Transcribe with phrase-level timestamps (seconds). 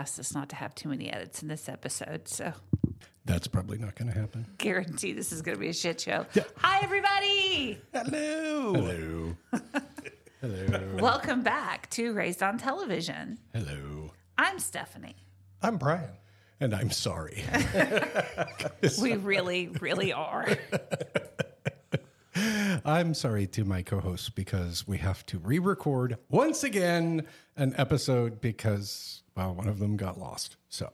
[0.00, 2.54] asked us not to have too many edits in this episode, so
[3.26, 4.46] That's probably not going to happen.
[4.56, 6.24] guarantee this is going to be a shit show.
[6.56, 7.78] Hi, everybody!
[7.92, 8.72] Hello.
[8.72, 9.36] Hello.
[10.40, 10.96] Hello.
[11.02, 13.38] Welcome back to Raised on Television.
[13.52, 14.10] Hello.
[14.38, 15.16] I'm Stephanie.
[15.62, 16.08] I'm Brian.
[16.60, 17.44] And I'm sorry.
[19.02, 20.46] We really, really are.
[22.84, 27.26] I'm sorry to my co hosts because we have to re record once again
[27.56, 30.56] an episode because, well, one of them got lost.
[30.68, 30.90] So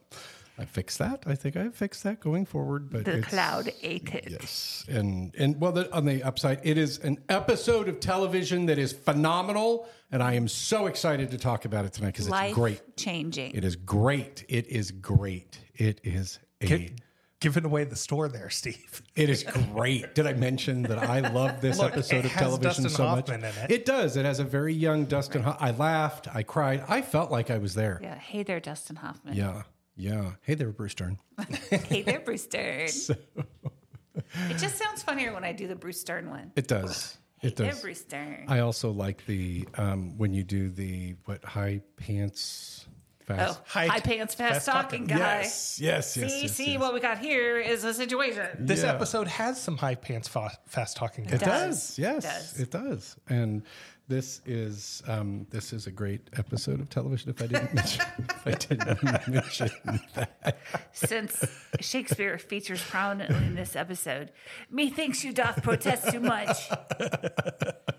[0.59, 1.25] I fixed that.
[1.27, 2.91] I think I fixed that going forward.
[2.91, 4.29] But The cloud ate it.
[4.31, 8.79] Yes, and and well, the, on the upside, it is an episode of television that
[8.79, 12.97] is phenomenal, and I am so excited to talk about it tonight because it's great.
[12.97, 13.55] changing.
[13.55, 14.45] It is great.
[14.49, 15.59] It is great.
[15.75, 16.67] It is a.
[16.67, 16.97] Gi-
[17.41, 19.03] giving away the store there, Steve.
[19.15, 20.15] It is great.
[20.15, 23.57] Did I mention that I love this Look, episode of television Dustin so Hoffman much?
[23.57, 23.71] in it.
[23.71, 24.17] It does.
[24.17, 25.43] It has a very young Dustin.
[25.43, 26.29] Ho- I laughed.
[26.35, 26.85] I cried.
[26.89, 28.01] I felt like I was there.
[28.03, 28.15] Yeah.
[28.17, 29.35] Hey there, Dustin Hoffman.
[29.35, 29.63] Yeah.
[29.97, 30.33] Yeah.
[30.43, 31.19] Hey there, Bruce Stern.
[31.71, 32.89] Hey there, Bruce Stern.
[34.51, 36.53] it just sounds funnier when I do the Bruce Stern one.
[36.57, 37.19] It does.
[37.43, 37.67] It does.
[37.67, 38.47] there, Bruce Stern.
[38.49, 42.87] I also like the um, when you do the what high pants
[43.27, 43.59] fast.
[43.61, 45.07] oh, high, High- pants, fast, fast talking talking.
[45.23, 45.39] guy.
[45.43, 46.33] Yes, yes, yes.
[46.33, 46.81] see, yes, see, yes.
[46.81, 48.47] what we got here is a situation.
[48.59, 48.93] This Yeah.
[48.93, 51.25] episode has some high pants, fa- fast talking.
[51.27, 51.41] It does.
[51.41, 51.99] does.
[51.99, 52.61] Yes, does.
[52.61, 53.17] it does.
[53.29, 53.63] And
[54.09, 57.31] this is um, this is a great episode of television.
[57.31, 59.71] If I didn't mention, if I didn't mention
[60.15, 60.59] that,
[60.93, 61.45] Since
[61.81, 64.31] Shakespeare features prominently in this episode,
[64.71, 66.57] methinks you doth protest too much.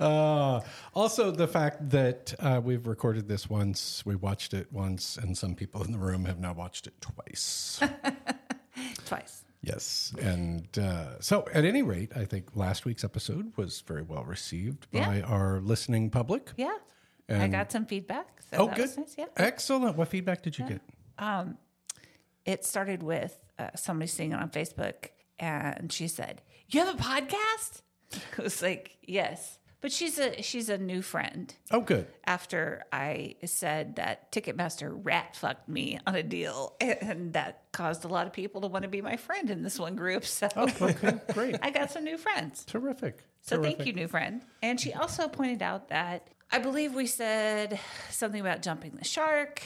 [0.00, 0.60] uh,
[0.94, 5.54] also the fact that uh, we've recorded this once, we watched it once, and some
[5.54, 7.80] people in the room have now watched it twice.
[9.06, 9.42] Twice.
[9.60, 10.12] Yes.
[10.20, 14.88] And uh, so, at any rate, I think last week's episode was very well received
[14.92, 15.22] by Yeah.
[15.22, 16.52] our listening public.
[16.56, 16.76] Yeah.
[17.28, 18.40] I got some feedback.
[18.52, 18.88] So Oh, good.
[18.96, 19.14] nice.
[19.18, 19.26] Yeah.
[19.36, 19.96] Excellent.
[19.96, 20.80] What feedback did you get?
[22.44, 25.08] It started with uh, somebody seeing it on Facebook,
[25.38, 27.82] and she said, "You have a podcast?"
[28.38, 31.54] I was like, "Yes," but she's a she's a new friend.
[31.70, 32.06] Oh, good.
[32.24, 38.08] After I said that Ticketmaster rat fucked me on a deal, and that caused a
[38.08, 40.24] lot of people to want to be my friend in this one group.
[40.24, 41.56] So oh, Okay, great.
[41.62, 42.64] I got some new friends.
[42.64, 43.24] Terrific.
[43.42, 44.42] So thank you, new friend.
[44.62, 47.78] And she also pointed out that I believe we said
[48.10, 49.62] something about jumping the shark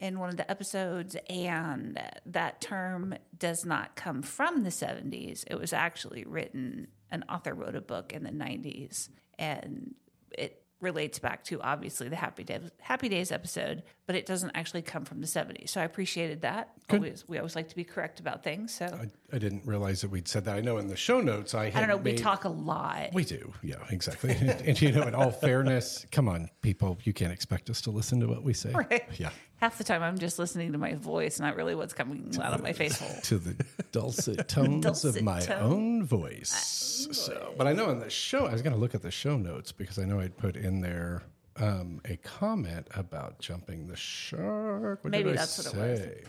[0.00, 5.44] in one of the episodes, and that term does not come from the 70s.
[5.46, 9.08] It was actually written, an author wrote a book in the 90s,
[9.42, 9.94] and
[10.38, 14.82] it relates back to obviously the Happy Days, Happy Days episode, but it doesn't actually
[14.82, 15.70] come from the 70s.
[15.70, 16.72] So I appreciated that.
[16.90, 18.74] Always, we always like to be correct about things.
[18.74, 20.56] So I, I didn't realize that we'd said that.
[20.56, 23.10] I know in the show notes I had I don't know, we talk a lot.
[23.12, 24.30] We do, yeah, exactly.
[24.40, 27.90] and, and, you know, in all fairness, come on, people, you can't expect us to
[27.90, 28.72] listen to what we say.
[28.72, 29.04] Right.
[29.18, 29.30] Yeah,
[29.62, 32.64] Half the time I'm just listening to my voice, not really what's coming out of
[32.64, 33.14] my face hole.
[33.22, 35.62] to the dulcet tones Dulcet of my tone.
[35.62, 37.06] own voice.
[37.12, 39.36] So, but I know in the show, I was going to look at the show
[39.36, 41.22] notes because I know I'd put in there
[41.58, 45.04] um, a comment about jumping the shark.
[45.04, 46.00] What Maybe did I that's what it was.
[46.00, 46.24] say?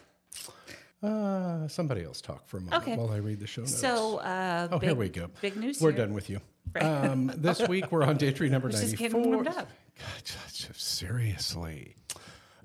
[1.01, 2.95] Uh, somebody else talk for a moment Okay.
[2.97, 3.75] while I read the show notes.
[3.79, 5.31] So, uh, Oh, big, here we go.
[5.41, 5.81] Big news.
[5.81, 6.05] We're here.
[6.05, 6.39] done with you.
[6.79, 9.09] Um, this week we're on day entry number Just 94.
[9.09, 9.55] getting warmed up.
[9.99, 11.95] God, just seriously.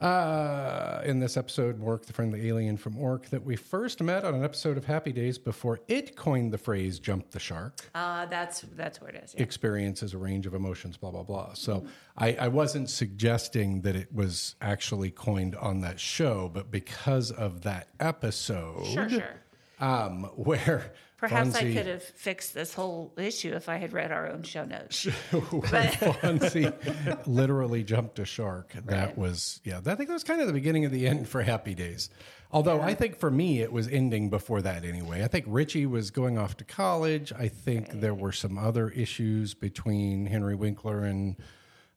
[0.00, 4.34] Uh, in this episode, Mork, the friendly alien from Ork, that we first met on
[4.34, 8.60] an episode of Happy Days before it coined the phrase "jump the shark." Uh, that's
[8.76, 9.34] that's where it is.
[9.36, 9.42] Yeah.
[9.42, 11.54] Experiences a range of emotions, blah blah blah.
[11.54, 11.84] So
[12.16, 17.62] I, I wasn't suggesting that it was actually coined on that show, but because of
[17.62, 19.34] that episode, Sure, sure.
[19.80, 24.30] um, where Perhaps I could have fixed this whole issue if I had read our
[24.30, 25.04] own show notes.
[25.30, 28.72] where Fonzie literally jumped a shark.
[28.86, 31.42] That was, yeah, I think that was kind of the beginning of the end for
[31.42, 32.08] Happy Days.
[32.52, 35.24] Although I think for me, it was ending before that anyway.
[35.24, 37.32] I think Richie was going off to college.
[37.32, 41.36] I think there were some other issues between Henry Winkler and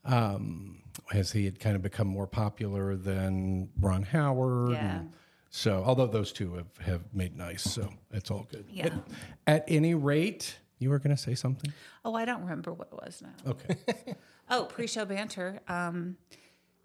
[0.04, 0.82] um,
[1.14, 4.72] as he had kind of become more popular than Ron Howard.
[4.72, 4.96] Yeah.
[4.98, 5.14] and
[5.52, 8.66] so, although those two have, have made nice, so it's all good.
[8.70, 8.86] Yeah.
[8.88, 8.94] At,
[9.48, 11.72] at any rate, you were going to say something?
[12.04, 13.52] Oh, I don't remember what it was now.
[13.52, 13.76] Okay.
[14.54, 15.62] Oh, pre-show banter.
[15.70, 16.18] Um,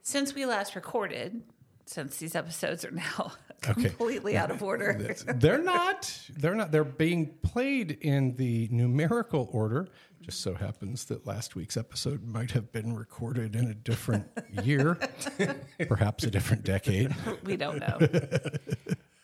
[0.02, 1.42] since we last recorded,
[1.86, 3.32] since these episodes are now
[3.68, 3.88] Okay.
[3.88, 4.92] completely out of order.
[5.26, 6.20] They're not.
[6.36, 6.70] They're not.
[6.70, 9.88] They're being played in the numerical order.
[10.26, 14.26] Just so happens that last week's episode might have been recorded in a different
[14.64, 14.98] year,
[15.88, 17.14] perhaps a different decade.
[17.44, 17.98] we don't know.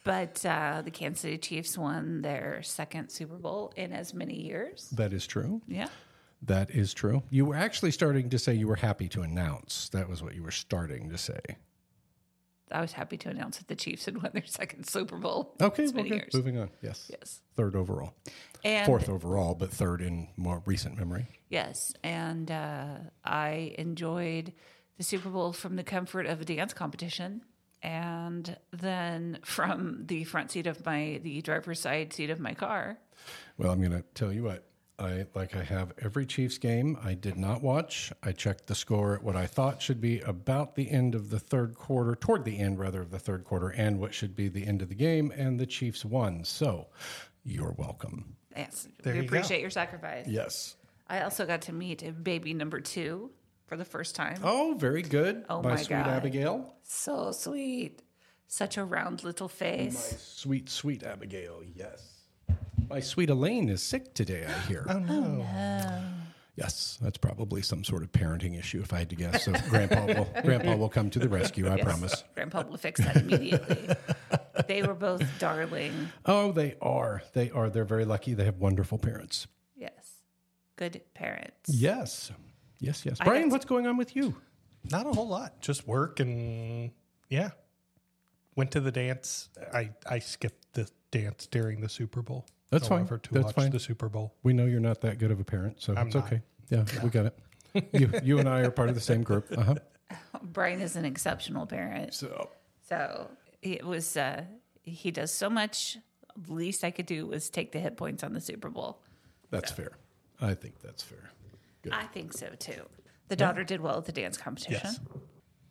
[0.05, 4.91] But uh, the Kansas City Chiefs won their second Super Bowl in as many years.
[4.91, 5.63] That is true.
[5.69, 5.87] Yeah.
[6.43, 7.23] That is true.
[7.31, 9.89] You were actually starting to say you were happy to announce.
[9.91, 11.39] That was what you were starting to say.
[12.73, 15.55] I was happy to announce that the Chiefs had won their second Super Bowl.
[15.61, 16.17] Okay, in as many okay.
[16.17, 16.35] years.
[16.35, 16.71] Moving on.
[16.83, 17.11] Yes.
[17.11, 17.41] Yes.
[17.57, 18.15] Third overall.
[18.65, 21.27] And Fourth overall, but third in more recent memory.
[21.49, 24.53] Yes, and uh, I enjoyed
[24.99, 27.43] the Super Bowl from the comfort of a dance competition,
[27.83, 32.99] and then from the front seat of my the driver's side seat of my car.
[33.59, 34.65] Well, I'm going to tell you what.
[35.03, 36.97] I like I have every Chiefs game.
[37.03, 38.13] I did not watch.
[38.23, 41.41] I checked the score at what I thought should be about the end of the
[41.41, 44.67] third quarter, toward the end rather of the third quarter, and what should be the
[44.67, 46.45] end of the game, and the Chiefs won.
[46.45, 46.87] So,
[47.45, 48.37] you're welcome.
[48.57, 49.29] Yes, There we you go.
[49.29, 50.27] appreciate your sacrifice.
[50.29, 50.77] Yes.
[51.09, 53.31] I also got to meet baby number two
[53.67, 54.39] for the first time.
[54.45, 55.45] Oh, very good.
[55.49, 56.07] Oh my, my sweet God.
[56.07, 56.75] Abigail.
[56.85, 58.03] So sweet,
[58.47, 60.17] such a round little face.
[60.37, 61.63] Sweet, sweet Abigail.
[61.75, 62.12] Yes.
[62.93, 64.45] My sweet Elaine is sick today.
[64.47, 64.85] I hear.
[64.87, 65.47] Oh, oh no.
[66.57, 69.45] Yes, that's probably some sort of parenting issue, if I had to guess.
[69.47, 71.69] So, Grandpa will Grandpa will come to the rescue.
[71.69, 71.85] I Yes.
[71.87, 72.25] promise.
[72.35, 73.89] Grandpa will fix that immediately.
[74.69, 76.11] they were both darling.
[76.27, 77.23] Oh, they are.
[77.33, 77.71] They are.
[77.71, 78.35] They're very lucky.
[78.35, 79.47] They have wonderful parents.
[79.75, 80.19] Yes,
[80.77, 81.71] good parents.
[81.71, 82.31] Yes.
[82.79, 83.17] Yes, yes.
[83.23, 84.35] I Brian, got- what's going on with you?
[84.91, 85.63] Not a whole lot.
[85.63, 86.91] Just work and
[87.31, 87.53] yeah.
[88.55, 89.49] Went to the dance.
[89.73, 92.45] I I skipped the dance during the Super Bowl.
[92.73, 93.01] That's fine.
[93.01, 93.71] However, to That's watch fine.
[93.71, 94.35] the Super Bowl.
[94.43, 96.25] We know you're not that good of a parent, so it's not.
[96.25, 96.41] okay.
[96.71, 97.39] Yeah, we got it.
[97.93, 99.47] You, you and I are part of the same group.
[99.57, 99.75] Uh-huh.
[100.43, 102.15] Brian is an exceptional parent.
[102.15, 102.49] So,
[102.89, 103.29] So
[103.61, 104.45] it was, uh,
[104.83, 105.99] he does so much.
[106.35, 109.03] The least I could do was take the hit points on the Super Bowl.
[109.51, 109.93] that's fair.
[110.41, 111.31] I think that's fair.
[111.83, 111.93] Good.
[111.93, 112.83] I think so too.
[113.29, 114.81] The daughter did well at the dance competition.
[114.83, 114.99] Yes.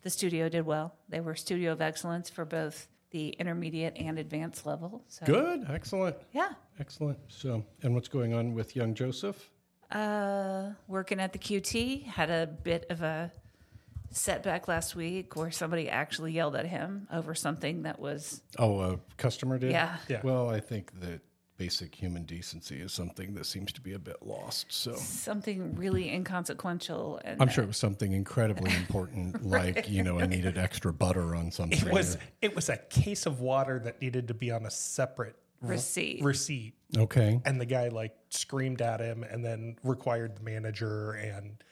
[0.02, 0.94] The studio did well.
[1.08, 5.04] They were studio of excellence for both the intermediate and advanced level.
[5.08, 5.66] So Good.
[5.70, 6.16] Excellent.
[6.32, 6.50] Yeah.
[6.80, 7.18] Excellent.
[7.28, 9.50] So, and what's going on with young Joseph?
[9.90, 13.30] Uh, working at the QT had a bit of a
[14.10, 18.98] setback last week where somebody actually yelled at him over something that was Oh, a
[19.16, 19.70] customer did?
[19.70, 19.96] Yeah.
[20.08, 20.20] Yeah.
[20.22, 21.20] Well, I think that
[21.62, 24.66] basic human decency is something that seems to be a bit lost.
[24.68, 27.20] So, something really inconsequential.
[27.24, 31.36] And I'm sure it was something incredibly important, like, you know, I needed extra butter
[31.36, 31.86] on something.
[31.86, 35.36] It was it was a case of water that needed to be on a separate
[35.62, 36.22] r- Receipt.
[36.24, 36.74] receipt.
[36.96, 37.40] Okay.
[37.44, 41.66] And the guy like screamed at him and then required the manager and yeah.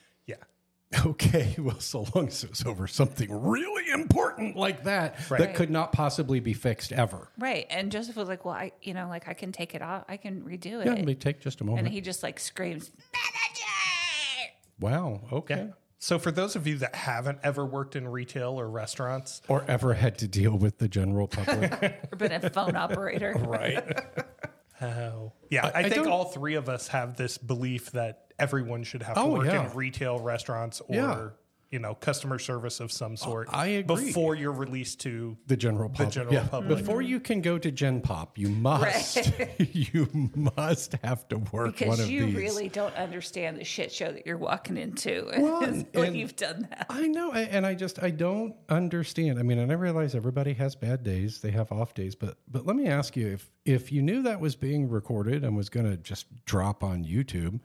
[1.07, 1.55] Okay.
[1.59, 5.93] Well, so long as it was over something really important like that, that could not
[5.93, 7.29] possibly be fixed ever.
[7.39, 7.67] Right.
[7.71, 10.05] And Joseph was like, Well, I, you know, like I can take it off.
[10.09, 10.87] I can redo it.
[10.87, 11.87] Yeah, it may take just a moment.
[11.87, 14.53] and he just like screams, Manager!
[14.81, 15.21] wow.
[15.33, 15.57] Okay.
[15.57, 15.67] Yeah.
[16.03, 19.93] So for those of you that haven't ever worked in retail or restaurants, Or ever
[19.95, 22.09] had to deal with the general public.
[22.13, 23.35] Or been a phone operator.
[23.39, 23.85] right.
[24.83, 25.33] Oh.
[25.51, 29.15] Yeah, I, I think all three of us have this belief that everyone should have
[29.17, 29.69] to Oh, work yeah.
[29.71, 31.29] in retail restaurants or Yeah.
[31.71, 33.49] You know customer service of some oh, sort.
[33.53, 34.07] I agree.
[34.07, 36.09] Before you're released to The general public.
[36.09, 36.49] The general yeah.
[36.49, 36.79] public.
[36.79, 41.73] Before you can go to Gen Pop, you must you must have to work one
[41.73, 42.35] Because of you these.
[42.35, 45.63] really don't understand the shit show that you're walking into Well,
[45.93, 46.87] when you've done that.
[46.91, 49.39] I know, and I just I don't understand.
[49.39, 52.15] I mean, and I realize everybody has bad days; they have off days.
[52.15, 55.57] But but let me ask you if if you knew that was being recorded and
[55.57, 57.61] was going to just drop on YouTube,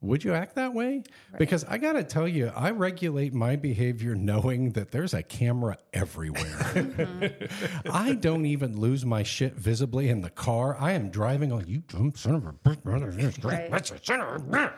[0.00, 1.02] would you act that way?
[1.38, 5.76] Because I got to tell you, I regulate my behavior knowing that there's a camera
[5.92, 6.44] everywhere.
[6.78, 7.90] Mm-hmm.
[7.92, 10.76] I don't even lose my shit visibly in the car.
[10.78, 11.82] I am driving on you
[12.14, 13.10] son of a bitch, brother.
[13.42, 13.70] Right.
[13.70, 14.72] That's a son of a bitch.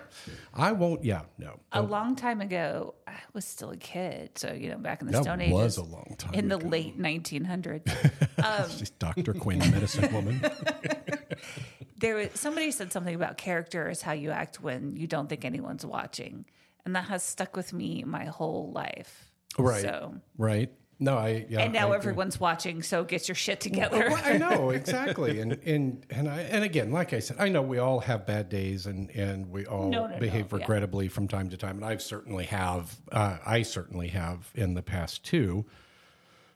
[0.55, 1.05] I won't.
[1.05, 1.61] Yeah, no.
[1.73, 4.31] A long time ago, I was still a kid.
[4.39, 5.53] So, you know, back in the That Stone Age.
[5.53, 5.91] was Ages.
[5.91, 7.91] a long time In the late 1900s.
[8.43, 9.35] Um, She's Dr.
[9.35, 10.41] Quinn, medicine woman.
[12.01, 15.45] there was somebody said something about character is how you act when you don't think
[15.45, 16.45] anyone's watching.
[16.85, 19.31] And that has stuck with me my whole life.
[19.59, 19.83] Right.
[19.83, 20.73] So, Right.
[21.03, 21.61] No, I yeah.
[21.61, 21.97] and now I agree.
[21.97, 24.11] everyone's watching, so get your shit together.
[24.11, 27.63] Well, I know exactly, and and and I and again, like I said, I know
[27.63, 30.59] we all have bad days, and and we all No, no, no, behave yeah.
[30.59, 34.83] regrettably from time to time, and I've certainly have, uh, I certainly have in the
[34.83, 35.65] past too.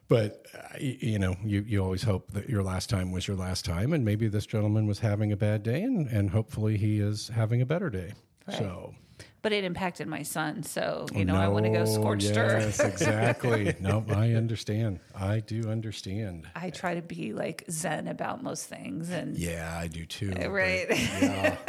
[0.09, 3.65] But uh, you know, you you always hope that your last time was your last
[3.65, 7.29] time, and maybe this gentleman was having a bad day, and and hopefully he is
[7.29, 8.13] having a better day.
[8.59, 8.95] So.
[9.41, 10.63] but it impacted my son.
[10.63, 12.79] So, you know, I want to go scorched earth.
[12.79, 13.75] Yes, exactly.
[13.81, 15.01] no, I understand.
[15.15, 16.47] I do understand.
[16.55, 19.09] I try to be like zen about most things.
[19.09, 20.33] And Yeah, I do too.
[20.33, 20.87] Right.
[20.91, 21.57] yeah.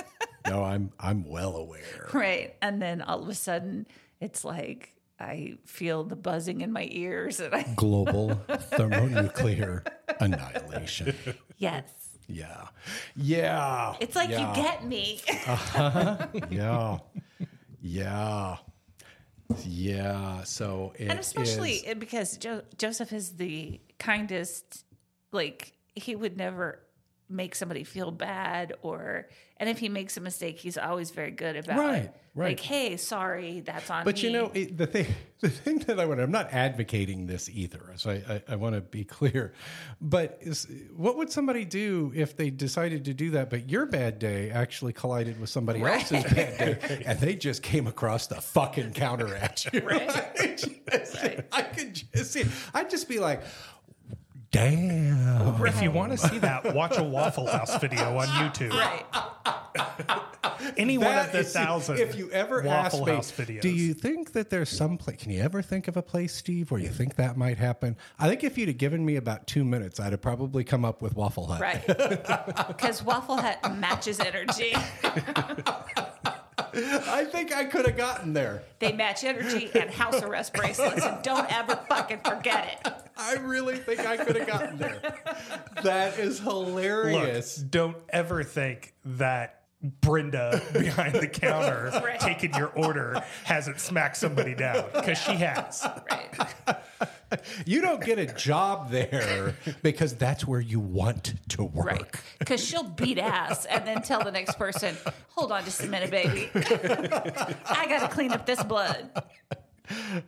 [0.47, 2.07] No, I'm I'm well aware.
[2.13, 2.53] right.
[2.61, 3.87] And then all of a sudden,
[4.19, 7.39] it's like I feel the buzzing in my ears.
[7.39, 8.35] And I, Global
[8.75, 9.83] thermonuclear
[10.19, 11.15] annihilation.
[11.57, 11.83] yes,
[12.27, 12.67] Yeah.
[13.15, 13.95] Yeah.
[13.99, 14.49] it's like yeah.
[14.49, 15.21] you get me.
[15.47, 16.27] Uh-huh.
[16.49, 16.97] Yeah.
[17.81, 18.57] Yeah.
[19.63, 20.43] Yeah.
[20.43, 24.83] So it and especially is- because jo- Joseph is the kindest.
[25.31, 26.79] Like he would never
[27.29, 29.27] make somebody feel bad, or
[29.57, 32.13] and if he makes a mistake, he's always very good about Right, it.
[32.35, 32.47] right.
[32.49, 34.21] Like, hey, sorry, that's on But me.
[34.21, 35.07] you know, it, the thing,
[35.39, 37.93] the thing that I want, I'm not advocating this either.
[37.95, 39.53] So I, I, I want to be clear.
[40.01, 43.49] But is, what would somebody do if they decided to do that?
[43.49, 47.87] But your bad day actually collided with somebody else's bad day, and they just came
[47.87, 49.79] across the fucking counter at you.
[49.81, 50.09] Right.
[50.09, 50.69] I, just-
[51.51, 52.45] I could just see.
[52.73, 53.41] I'd just be like,
[54.55, 55.65] damn.
[55.65, 58.71] If you want to see that, watch a Waffle House video on YouTube.
[58.71, 59.05] right?
[60.77, 63.61] Any one of the is- thousand If you ever Waffle ask me, House videos.
[63.61, 65.17] do you think that there's some place?
[65.21, 67.95] Can you ever think of a place, Steve, where you think that might happen?
[68.17, 71.01] I think if you'd have given me about two minutes, I'd have probably come up
[71.01, 71.61] with Waffle Hut.
[71.61, 71.85] Right.
[72.67, 74.73] Because Waffle Hut matches energy.
[76.75, 78.63] I think I could have gotten there.
[78.79, 82.93] They match energy and house arrest bracelets, and don't ever fucking forget it.
[83.17, 84.99] I really think I could have gotten there.
[85.83, 87.55] That is Look, hilarious.
[87.55, 89.54] don't ever think that
[90.01, 92.19] Brenda behind the counter Right.
[92.19, 95.85] taking your order hasn't smacked somebody down because she has.
[96.09, 96.77] Right.
[97.65, 101.85] You don't get a job there because that's where you want to work.
[101.85, 102.11] Right.
[102.39, 104.95] Because she'll beat ass and then tell the next person,
[105.29, 106.49] hold on just a minute, baby.
[106.55, 109.09] I got to clean up this blood.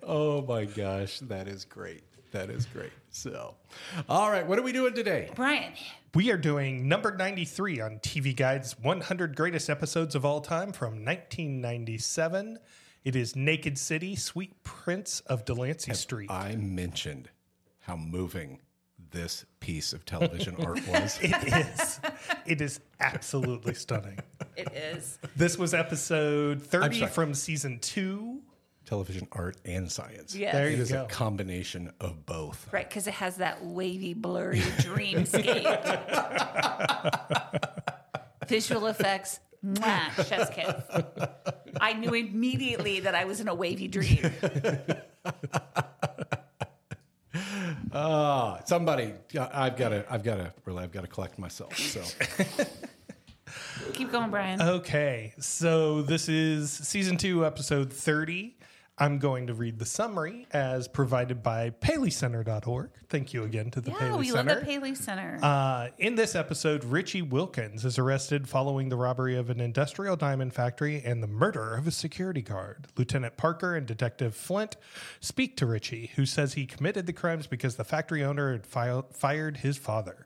[0.04, 2.04] Oh my gosh, that is great.
[2.38, 2.92] That is great.
[3.10, 3.56] So,
[4.08, 5.32] all right, what are we doing today?
[5.34, 5.74] Brian,
[6.14, 11.04] We are doing number 93 on TV Guide's 100 Greatest Episodes of All Time from
[11.04, 12.60] 1997.
[13.04, 16.30] It is Naked City, Sweet Prince of Delancey Street.
[16.30, 17.30] I mentioned
[17.80, 18.60] how moving
[19.10, 21.18] this piece of television art was.
[21.20, 22.00] It is.
[22.46, 24.20] It is absolutely stunning.
[24.56, 25.18] it is.
[25.36, 28.42] This was episode 30 from season two.
[28.88, 30.34] Television art and science.
[30.36, 30.54] Yes.
[30.54, 31.04] There It you is go.
[31.04, 32.68] a combination of both.
[32.72, 35.68] Right, because it has that wavy, blurry dreamscape.
[38.48, 40.74] Visual effects, mwah, chef's kiss.
[41.82, 44.32] I knew immediately that I was in a wavy dream.
[47.94, 51.76] Ah, somebody, I've got to, I've got to, really, I've got to collect myself.
[51.78, 52.04] So,
[53.94, 54.62] Keep going, Brian.
[54.62, 58.57] Okay, so this is season two, episode 30.
[59.00, 62.90] I'm going to read the summary as provided by PaleyCenter.org.
[63.10, 64.56] Thank you again to the yeah, Paley we Center.
[64.56, 65.40] love the Paley Center.
[65.44, 70.54] Uh, in this episode, Richie Wilkins is arrested following the robbery of an industrial diamond
[70.56, 72.88] factory and the murder of a security guard.
[72.98, 74.78] Lieutenant Parker and Detective Flint
[75.20, 79.04] speak to Richie, who says he committed the crimes because the factory owner had fi-
[79.14, 80.26] fired his father.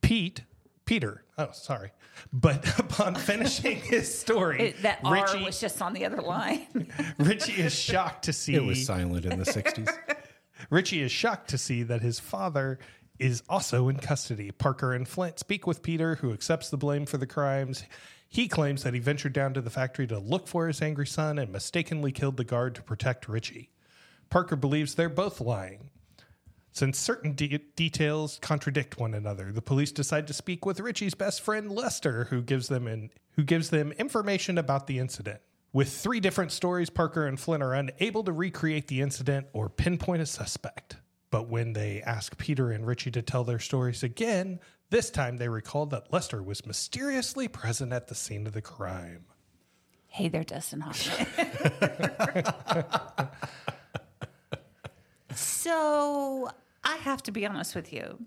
[0.00, 0.42] Pete,
[0.90, 1.92] Peter, oh, sorry.
[2.32, 6.66] But upon finishing his story, It- that R Richie, was just on the other line.
[7.18, 9.88] Richie is shocked to see it was silent in the 60s.
[10.68, 12.80] Richie is shocked to see that his father
[13.20, 14.50] is also in custody.
[14.50, 17.84] Parker and Flint speak with Peter, who accepts the blame for the crimes.
[18.28, 21.38] He claims that he ventured down to the factory to look for his angry son
[21.38, 23.70] and mistakenly killed the guard to protect Richie.
[24.28, 25.90] Parker believes they're both lying.
[26.80, 31.42] Since certain de- details contradict one another, the police decide to speak with Richie's best
[31.42, 35.42] friend Lester, who gives them in, who gives them information about the incident.
[35.74, 40.22] With three different stories, Parker and Flint are unable to recreate the incident or pinpoint
[40.22, 40.96] a suspect.
[41.30, 44.58] But when they ask Peter and Richie to tell their stories again,
[44.88, 49.26] this time they recall that Lester was mysteriously present at the scene of the crime.
[50.06, 51.26] hey there, Dustin Hoffman.
[55.34, 56.50] so
[56.90, 58.18] I have to be honest with you.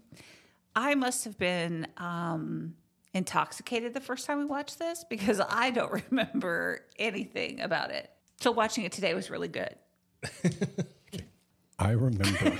[0.73, 2.75] I must have been um,
[3.13, 8.09] intoxicated the first time we watched this because I don't remember anything about it.
[8.39, 9.75] So watching it today was really good.
[11.77, 12.57] I remember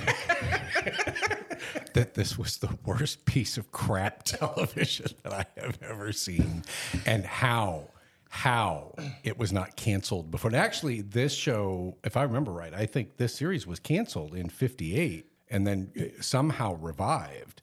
[1.94, 6.64] that this was the worst piece of crap television that I have ever seen,
[7.06, 7.88] and how
[8.28, 10.50] how it was not canceled before.
[10.50, 14.50] And actually, this show, if I remember right, I think this series was canceled in
[14.50, 17.62] '58 and then uh, somehow revived,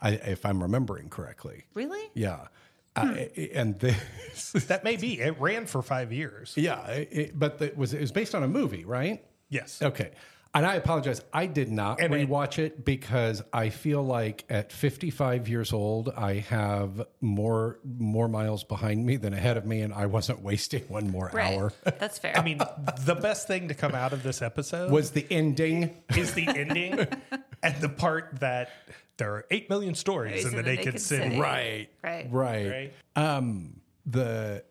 [0.00, 1.64] I, if I'm remembering correctly.
[1.74, 2.10] Really?
[2.14, 2.48] Yeah,
[2.96, 3.14] uh,
[3.54, 5.20] and this, That may be.
[5.20, 6.54] It ran for five years.
[6.56, 9.24] yeah, it, but it was it was based on a movie, right?
[9.50, 9.80] Yes.
[9.80, 10.10] Okay.
[10.54, 11.20] And I apologize.
[11.32, 16.08] I did not And it- rewatch it because I feel like at 55 years old,
[16.16, 20.82] I have more more miles behind me than ahead of me, and I wasn't wasting
[20.88, 21.56] one more Right.
[21.58, 21.72] hour.
[21.84, 22.36] That's fair.
[22.36, 22.58] I mean,
[23.04, 25.94] the best thing to come out of this episode Was the ending?
[26.16, 27.06] is the ending
[27.62, 28.70] and the part that
[29.18, 31.38] there are 8 million stories in the Naked, City.
[31.38, 31.88] Right.
[32.02, 32.26] Right.
[32.30, 32.70] Right.
[32.70, 32.92] Right.
[33.16, 34.64] Um, the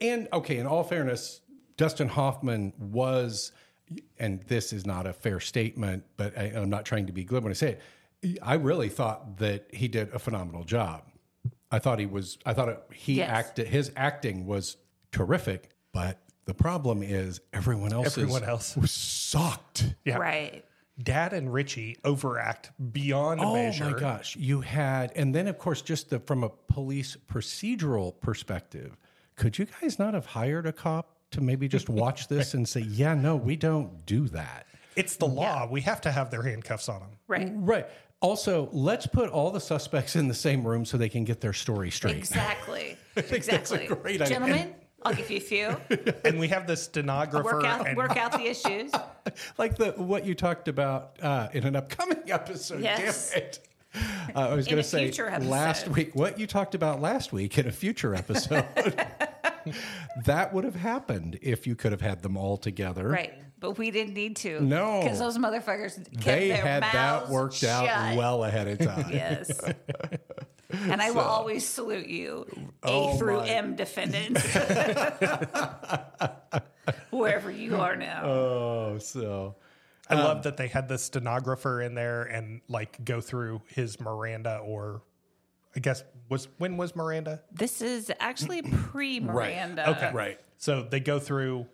[0.00, 0.56] and okay.
[0.58, 1.40] In all fairness,
[1.76, 3.52] Dustin Hoffman was,
[4.18, 7.44] and this is not a fair statement, but I, I'm not trying to be glib
[7.44, 7.78] when I say
[8.22, 8.38] it.
[8.42, 11.02] I really thought that he did a phenomenal job.
[11.70, 12.38] I thought he was.
[12.46, 13.28] I thought it, he Yes.
[13.30, 13.66] acted.
[13.68, 14.76] His acting was
[15.12, 18.16] terrific, but the problem is everyone else.
[18.16, 18.76] Everyone else.
[18.76, 19.94] was sucked.
[20.04, 20.16] Yeah.
[20.16, 20.64] Right.
[21.02, 23.90] Dad and Richie overact beyond Oh measure.
[23.90, 28.96] my gosh, you had, and then of course, just the, from a police procedural perspective,
[29.34, 32.80] could you guys not have hired a cop to maybe just watch this and say,
[32.80, 35.68] "Yeah, no, we don't do that." It's the law.
[35.68, 37.10] We have to have their handcuffs on them.
[37.26, 37.50] Right.
[37.52, 37.86] Right.
[38.20, 41.52] Also, let's put all the suspects in the same room so they can get their
[41.52, 42.16] story straight.
[42.16, 42.96] Exactly.
[43.16, 43.86] Exactly.
[43.86, 44.26] great idea.
[44.26, 44.74] Gentlemen,
[45.04, 45.76] I'll give you a few.
[46.24, 47.44] And we have the stenographer.
[47.44, 48.90] Work out and work out the issues.
[49.56, 52.80] Like the what you talked about uh, in an upcoming episode.
[52.80, 53.30] Yes.
[53.30, 53.68] Damn it.
[54.34, 55.12] Uh, I was going to say
[55.42, 58.64] last week what you talked about last week in a future episode.
[60.24, 63.08] that would have happened if you could have had them all together.
[63.08, 63.32] Right.
[63.60, 64.60] But we didn't need to.
[64.60, 65.00] No.
[65.02, 67.88] Because those motherfuckers kept They their had that worked shut.
[67.88, 69.10] out well ahead of time.
[69.10, 69.58] Yes.
[70.70, 72.46] and I will always salute you,
[72.82, 73.48] A Oh, through my.
[73.48, 74.42] M defendants.
[77.10, 78.24] Wherever you are now.
[78.24, 79.56] Oh, so
[80.10, 83.98] I love um, that they had the stenographer in there and like go through his
[84.00, 85.02] Miranda or
[85.74, 87.42] I guess was when was Miranda?
[87.52, 89.90] this is actually pre Miranda.
[89.90, 90.10] Okay.
[90.12, 90.40] right.
[90.58, 91.66] So they go through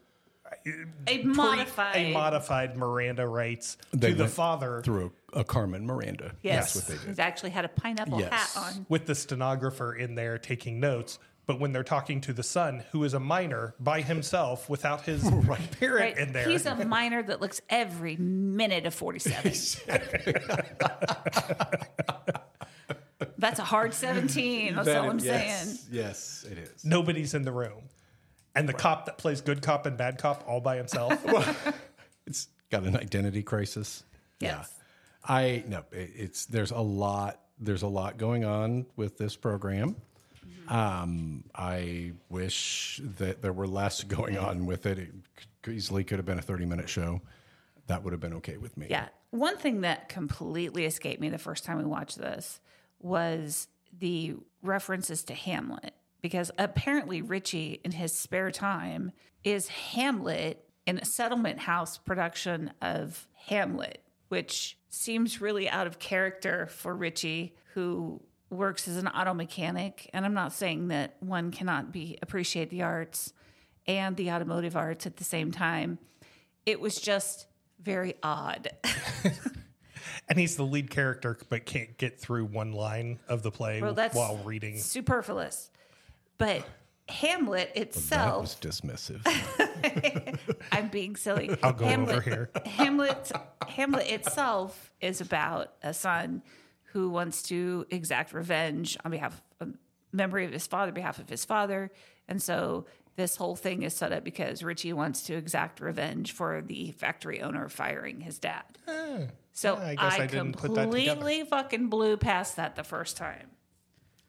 [1.06, 1.96] A pre- modified.
[1.96, 6.32] a modified Miranda rights They to the went father through a, a Carmen Miranda.
[6.42, 6.74] yes.
[6.74, 7.08] That's what they did.
[7.08, 8.54] He's actually had a pineapple Yes.
[8.54, 8.86] hat on.
[8.88, 11.18] with the stenographer in there taking notes.
[11.46, 15.22] But when they're talking to the son, who is a minor by himself without his
[15.80, 16.16] parent Right.
[16.18, 19.52] in there, He's a minor that looks every minute of 47.
[23.40, 24.74] That's a hard 17.
[24.74, 25.46] That's all I'm saying.
[25.48, 26.84] yes, Yes, it is.
[26.84, 27.84] nobody's in the room.
[28.54, 31.24] And the cop that plays good cop and bad cop all by himself.
[32.26, 34.04] It's got an identity crisis.
[34.38, 34.72] Yes.
[35.24, 39.96] I no, it, it's there's a lot there's a lot going on with this program.
[40.68, 44.98] Um, I wish that there were less going on with it.
[44.98, 45.10] It
[45.68, 47.20] easily could have been a 30 minute show.
[47.88, 48.86] That would have been okay with me.
[48.88, 49.08] Yeah.
[49.30, 52.60] One thing that completely escaped me the first time we watched this
[53.00, 55.94] was the references to Hamlet.
[56.22, 63.26] Because apparently Richie, in his spare time, is Hamlet in a settlement house production of
[63.46, 70.10] Hamlet, which seems really out of character for Richie, who works as an auto mechanic.
[70.12, 73.32] And I'm not saying that one cannot be appreciate the arts
[73.86, 75.98] and the automotive arts at the same time.
[76.66, 77.46] It was just
[77.80, 78.70] very odd.
[80.30, 83.92] and he's the lead character, but can't get through one line of the play Well,
[83.94, 84.78] that's while reading.
[84.78, 85.70] superfluous.
[86.38, 86.64] But
[87.08, 89.20] Hamlet That itself, was dismissive.
[90.72, 91.50] I'm being silly.
[91.62, 92.50] I'll go Hamlet, over here.
[92.64, 93.32] Hamlet,
[93.66, 96.42] Hamlet itself is about a son
[96.92, 99.74] who wants to exact revenge on behalf of
[100.12, 101.90] memory of his father, behalf of his father,
[102.28, 106.62] and so this whole thing is set up because Richie wants to exact revenge for
[106.62, 108.62] the factory owner firing his dad.
[109.52, 113.16] so I guess I, I didn't put that completely fucking blew past that the first
[113.16, 113.50] time.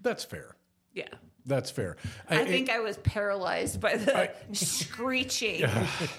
[0.02, 0.56] That's fair.
[0.94, 1.08] Yeah.
[1.46, 1.98] That's fair.
[2.30, 5.64] I think I was paralyzed by the screeching,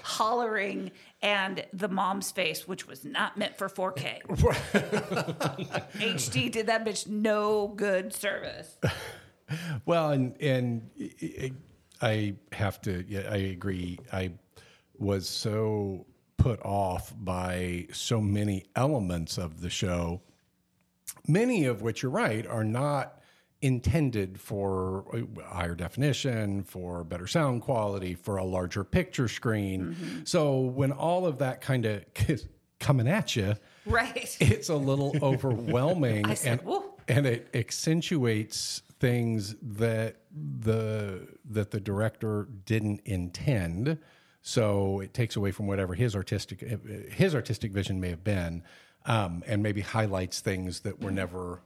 [0.03, 4.19] hollering, and the mom's face, which was not meant for 4K.
[5.93, 8.77] HD did that bitch no good service.
[9.85, 11.51] Well, and and i-
[12.03, 13.03] i- have to.
[13.07, 13.97] Yeah, I agree.
[14.11, 14.33] I
[14.97, 16.05] was so
[16.37, 20.21] put off by so many elements of the show,
[21.27, 23.19] many of which you're right are not
[23.61, 29.95] intended for uh, higher definition, for better sound quality, for a larger picture screen.
[29.95, 30.19] Mm-hmm.
[30.25, 32.47] So when all of that kind of is
[32.79, 34.35] coming at you, Right.
[34.41, 42.47] it's a little overwhelming said, and, and it accentuates things that the that the director
[42.65, 43.97] didn't intend
[44.41, 46.61] so it takes away from whatever his artistic
[47.11, 48.63] his artistic vision may have been
[49.05, 51.59] um, and maybe highlights things that were never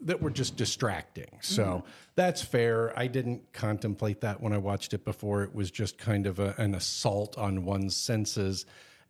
[0.00, 1.38] that were just distracting.
[1.40, 2.98] So that's fair.
[2.98, 5.42] I didn't contemplate that when I watched it before.
[5.42, 8.66] It was just kind of a, an assault on one's senses.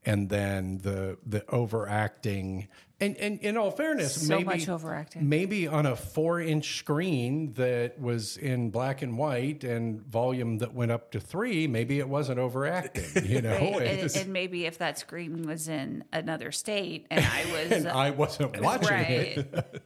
[0.06, 2.68] And then the the overacting,
[3.00, 5.28] and, and in all fairness, So maybe much overacting.
[5.28, 10.72] maybe on a four inch screen that was in black and white and volume that
[10.72, 13.26] went up to three, maybe it wasn't overacting.
[13.26, 17.70] You know, and, and maybe if that screen was in another state and I was
[17.72, 19.82] and I wasn't watching it.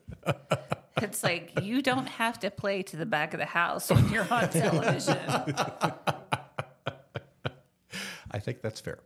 [1.03, 4.33] It's like you don't have to play to the back of the house when you're
[4.33, 5.19] on television.
[8.31, 9.01] I think that's fair.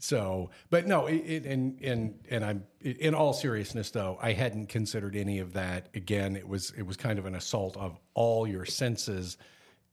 [0.00, 4.66] So, but no, it, it, and and and I'm in all seriousness though, I hadn't
[4.70, 5.90] considered any of that.
[5.94, 9.36] Again, it was it was kind of an assault of all your senses,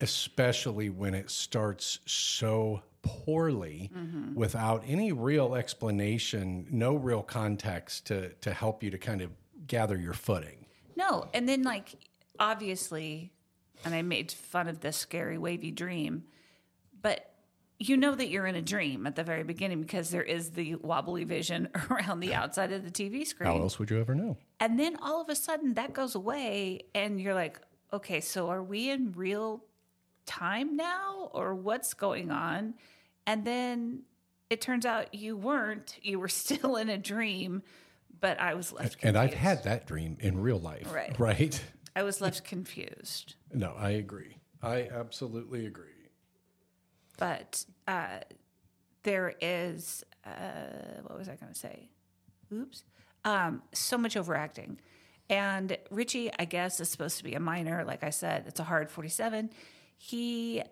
[0.00, 4.34] especially when it starts so poorly mm-hmm.
[4.34, 9.30] without any real explanation, no real context to to help you to kind of
[9.66, 10.64] gather your footing.
[10.96, 11.96] No, and then like
[12.40, 13.30] obviously,
[13.84, 16.24] and I made fun of this scary wavy dream,
[17.02, 17.30] but
[17.78, 20.74] you know that you're in a dream at the very beginning because there is the
[20.76, 23.50] wobbly vision around the outside of the TV screen.
[23.50, 24.36] How else would you ever know?
[24.60, 27.60] And then all of a sudden that goes away and you're like,
[27.92, 29.64] okay, so are we in real
[30.26, 32.74] time now or what's going on?
[33.26, 34.02] And then
[34.50, 37.62] it turns out you weren't, you were still in a dream,
[38.20, 39.04] but I was left confused.
[39.04, 40.92] And I've had that dream in real life.
[40.92, 41.14] Right.
[41.18, 41.62] Right.
[41.96, 43.34] I was left confused.
[43.52, 44.36] No, I agree.
[44.62, 45.97] I absolutely agree.
[47.18, 48.20] But uh,
[49.02, 50.30] there is uh,
[51.06, 51.88] what was I going to say?
[52.52, 52.82] Oops,
[53.24, 54.80] um, so much overacting,
[55.28, 57.84] and Richie, I guess, is supposed to be a minor.
[57.84, 59.50] Like I said, it's a hard forty-seven.
[59.96, 60.62] He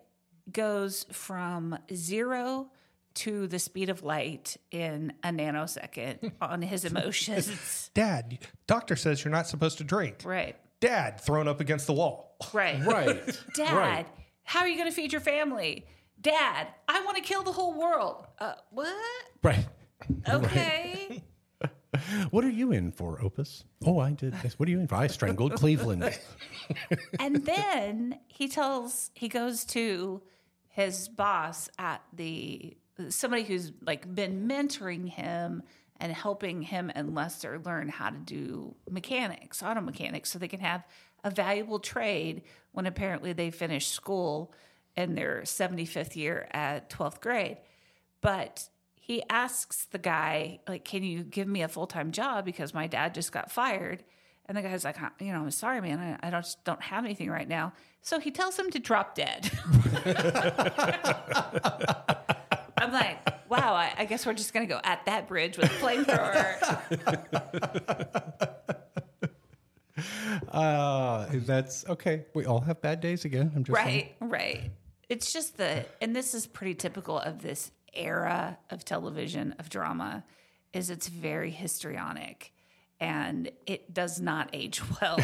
[0.51, 2.71] goes from zero
[3.15, 7.89] to the speed of light in a nanosecond on his emotions.
[7.93, 10.17] Dad, doctor says you're not supposed to drink.
[10.23, 12.35] right, Dad, thrown up against the wall.
[12.53, 13.39] right, Right.
[13.55, 14.07] Dad, Right.
[14.43, 15.85] how are you going to feed your family?
[16.21, 18.25] Dad, I want to kill the whole world.
[18.39, 18.93] Uh, what?
[19.43, 19.65] Right.
[20.29, 21.23] Okay.
[22.29, 23.63] What are you in for, Opus?
[23.83, 24.59] Oh, I did this.
[24.59, 24.95] What are you in for?
[24.95, 26.17] I strangled Cleveland.
[27.19, 30.21] and then he tells he goes to
[30.67, 32.77] his boss at the
[33.09, 35.63] somebody who's like been mentoring him
[35.99, 40.59] and helping him and Lester learn how to do mechanics, auto mechanics, so they can
[40.59, 40.85] have
[41.23, 44.53] a valuable trade when apparently they finish school
[44.97, 47.57] in their 75th year at 12th grade.
[48.21, 52.73] But he asks the guy, like, can you give me a full time job because
[52.73, 54.03] my dad just got fired?
[54.47, 57.29] And the guy's like, you know, I'm sorry, man, I, I don't don't have anything
[57.29, 57.73] right now.
[58.01, 59.51] So he tells him to drop dead.
[62.77, 65.75] I'm like, wow, I, I guess we're just gonna go at that bridge with a
[65.75, 67.33] flamethrower.
[70.51, 72.25] Uh, that's okay.
[72.33, 73.51] We all have bad days again.
[73.55, 74.09] I'm just saying.
[74.21, 74.71] right, right.
[75.09, 80.23] It's just the, and this is pretty typical of this era of television of drama,
[80.73, 82.53] is it's very histrionic.
[82.99, 85.19] And it does not age well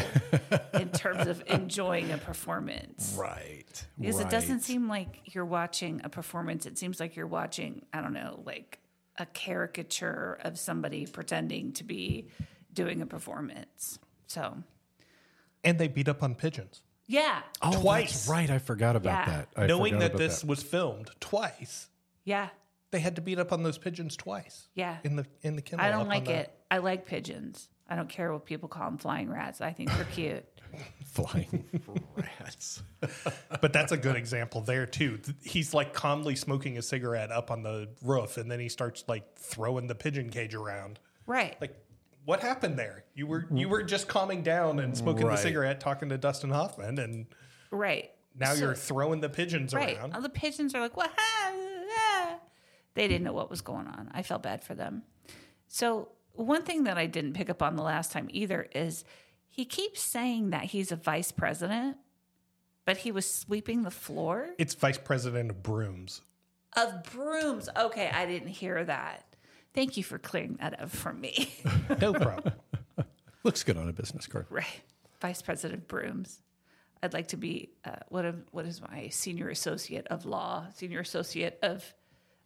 [0.74, 3.16] in terms of enjoying a performance.
[3.18, 3.84] Right.
[3.98, 6.66] Because it doesn't seem like you're watching a performance.
[6.66, 8.78] It seems like you're watching, I don't know, like
[9.18, 12.28] a caricature of somebody pretending to be
[12.72, 13.98] doing a performance.
[14.28, 14.56] So,
[15.62, 16.82] And they beat up on pigeons.
[17.06, 17.42] Yeah.
[17.62, 18.28] Oh, that's twice.
[18.28, 18.50] right.
[18.50, 19.36] I forgot about Yeah.
[19.36, 19.48] that.
[19.56, 21.88] I Knowing forgot that about this was filmed twice,
[22.24, 22.48] Yeah.
[22.90, 24.68] they had to beat up on those pigeons twice.
[24.74, 24.98] Yeah.
[25.04, 25.84] In the in the kennel.
[25.84, 26.54] I up don't on like the- it.
[26.70, 27.68] I like pigeons.
[27.88, 29.60] I don't care what people call them flying rats.
[29.60, 30.44] I think they're cute.
[31.04, 31.64] flying
[32.16, 32.82] rats.
[33.60, 35.18] But that's a good example there too.
[35.18, 39.04] Th- He's like calmly smoking a cigarette up on the roof, and then he starts
[39.08, 40.98] like throwing the pigeon cage around.
[41.26, 41.56] Right.
[41.60, 41.74] Like,
[42.24, 43.04] what happened there?
[43.14, 43.88] You were you were mm-hmm.
[43.88, 45.36] just calming down and smoking Right.
[45.36, 47.26] the cigarette, talking to Dustin Hoffman, and
[47.70, 48.10] right.
[48.38, 49.96] now So- you're throwing the pigeons Right.
[49.96, 50.14] around.
[50.14, 51.10] All the pigeons are like, what?
[51.18, 52.38] Ah.
[52.94, 54.08] They didn't know what was going on.
[54.14, 55.02] I felt bad for them.
[55.66, 59.04] So, one thing that I didn't pick up on the last time either is
[59.48, 61.96] he keeps saying that he's a vice president,
[62.84, 66.22] but he was sweeping the floor It's vice president of brooms.
[66.76, 67.68] of brooms.
[67.76, 69.24] Okay, I didn't hear that.
[69.74, 71.52] Thank you for clearing that up for me.
[72.00, 72.54] No problem.
[73.42, 74.46] Looks good on a business card.
[74.50, 74.80] right.
[75.20, 76.40] Vice president brooms.
[77.02, 81.00] I'd like to be uh, what, am- what is my senior associate of law, senior
[81.00, 81.92] associate of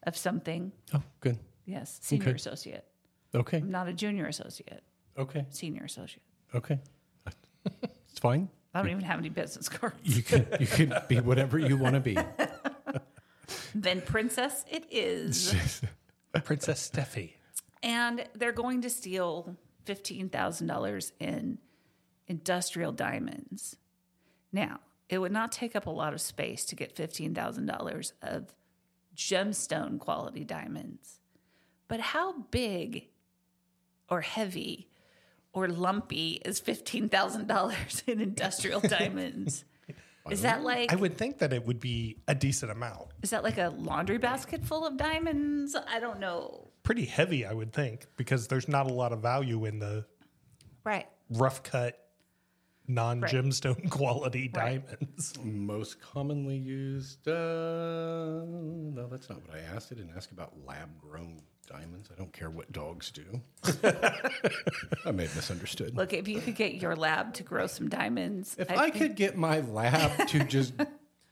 [0.04, 0.72] of something.
[0.94, 1.38] Oh, good.
[1.66, 2.36] Yes, senior Okay.
[2.36, 2.84] associate.
[3.34, 3.58] Okay.
[3.58, 4.82] I'm not a junior associate,
[5.18, 5.44] Okay.
[5.50, 6.22] senior associate.
[6.54, 6.78] Okay.
[8.10, 8.48] It's fine.
[8.74, 9.96] I don't even have any business cards.
[10.02, 12.16] You can you can be whatever you want to be.
[13.74, 15.54] then princess it is.
[16.40, 17.32] Princess Steffi.
[17.82, 21.58] and they're going to steal $15,000 in
[22.26, 23.76] industrial diamonds.
[24.52, 28.54] Now, it would not take up a lot of space to get $15,000 of
[29.16, 31.20] gemstone quality diamonds.
[31.88, 33.08] But how big
[34.10, 34.88] or heavy
[35.52, 39.64] or lumpy is $15,000 in industrial diamonds?
[40.30, 43.08] Is that like I would think that it would be a decent amount.
[43.22, 45.74] is that like a laundry basket full of diamonds?
[45.86, 46.68] I don't know.
[46.82, 50.06] Pretty heavy, I would think, because there's not a lot of value in the
[50.84, 51.06] Right.
[51.30, 51.98] rough cut
[52.86, 54.82] non gemstone quality Right.
[54.88, 55.34] diamonds.
[55.42, 57.28] Most commonly used.
[57.28, 57.32] Uh,
[58.46, 59.92] no, that's not what I asked.
[59.92, 62.08] I didn't ask about lab grown diamonds.
[62.10, 63.42] I don't care what dogs do.
[65.08, 65.96] I may have misunderstood.
[65.96, 68.94] Look, if you could get your lab to grow some diamonds, If I I think-
[68.96, 70.74] could get my lab to just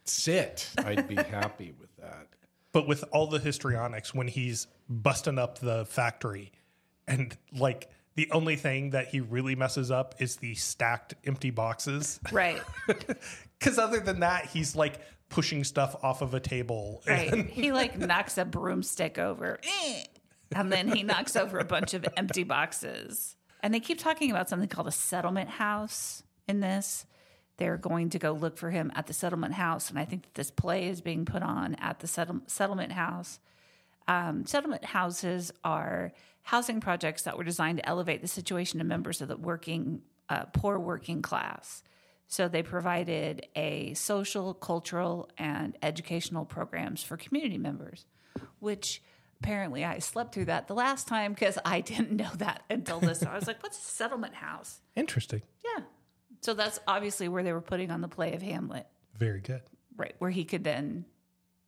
[0.04, 2.26] sit, I'd be happy with that.
[2.72, 6.52] But with all the histrionics, when he's busting up the factory,
[7.06, 12.18] and like the only thing that he really messes up is the stacked empty boxes.
[12.32, 12.62] right,
[13.58, 17.02] Because other than that, he's like pushing stuff off of a table.
[17.06, 20.02] right, And he like knocks a broomstick over, eh,
[20.54, 23.36] and then he knocks over a bunch of empty boxes.
[23.62, 27.06] And they keep talking about something called a settlement house in this.
[27.56, 30.34] They're going to go look for him at the settlement house, and I think that
[30.34, 33.40] this play is being put on at the settle- settlement house.
[34.06, 39.20] Um, settlement houses are housing projects that were designed to elevate the situation of members
[39.20, 41.82] of the working, uh, poor working class.
[42.28, 48.04] So they provided a social, cultural, and educational programs for community members,
[48.58, 49.02] which
[49.40, 53.22] apparently I slept through that the last time because I didn't know that until this.
[53.24, 54.80] I was like, what's a settlement house?
[54.94, 55.42] Interesting.
[55.64, 55.84] Yeah.
[56.42, 59.62] So that's obviously where they were putting on the play of Hamlet, Very good.
[59.96, 60.14] right?
[60.18, 61.04] Where he could then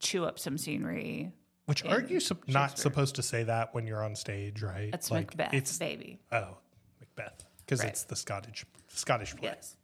[0.01, 1.33] chew up some scenery.
[1.67, 4.91] Which aren't you not supposed to say that when you're on stage, right?
[4.91, 6.19] That's like Macbeth, it's baby.
[6.33, 6.57] oh
[7.01, 7.91] Macbeth because Right.
[7.91, 9.51] it's the Scottish Scottish play.
[9.51, 9.77] Yes.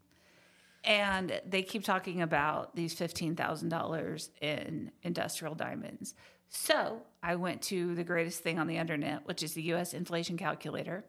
[0.85, 6.15] And they keep talking about these $15,000 in industrial diamonds.
[6.49, 10.37] So I went to the greatest thing on the internet, which is the US inflation
[10.37, 11.07] calculator.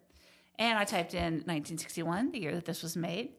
[0.58, 3.34] And I typed in 1961, the year that this was made.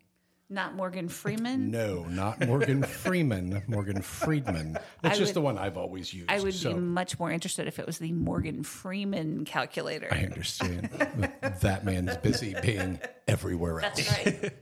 [0.54, 1.72] Not Morgan Freeman.
[1.72, 3.64] No, not Morgan Freeman.
[3.68, 4.74] Morgan Friedman.
[5.02, 6.30] That's I just would- the one I've always used.
[6.30, 10.08] I would so be much more interested if it was the Morgan Freeman calculator.
[10.12, 10.90] I understand.
[11.62, 13.96] that man's busy being everywhere else.
[13.96, 14.54] That's right.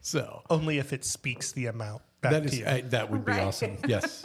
[0.00, 2.64] So Only if it speaks the amount back that to is you.
[2.64, 3.42] uh, that would be Right.
[3.42, 3.76] awesome.
[3.86, 4.22] Yes.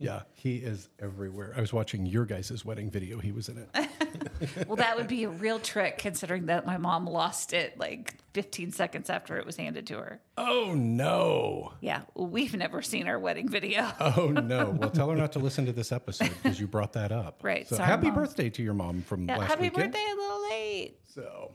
[0.00, 1.52] Yeah, he is everywhere.
[1.56, 3.18] I was watching your guys' wedding video.
[3.18, 4.66] He was in it.
[4.68, 8.70] well, that would be a real trick considering that my mom lost it like 15
[8.70, 10.20] seconds after it was handed to her.
[10.36, 11.72] Oh no!
[11.80, 13.90] Yeah, we've never seen our wedding video.
[13.98, 14.70] Oh no!
[14.78, 17.40] Well, tell her not to listen to this episode because you brought that up.
[17.42, 17.66] Right.
[17.66, 18.14] So happy Mom.
[18.14, 19.92] birthday to your mom from Yeah, last happy weekend.
[19.92, 20.98] birthday, a little late.
[21.12, 21.50] So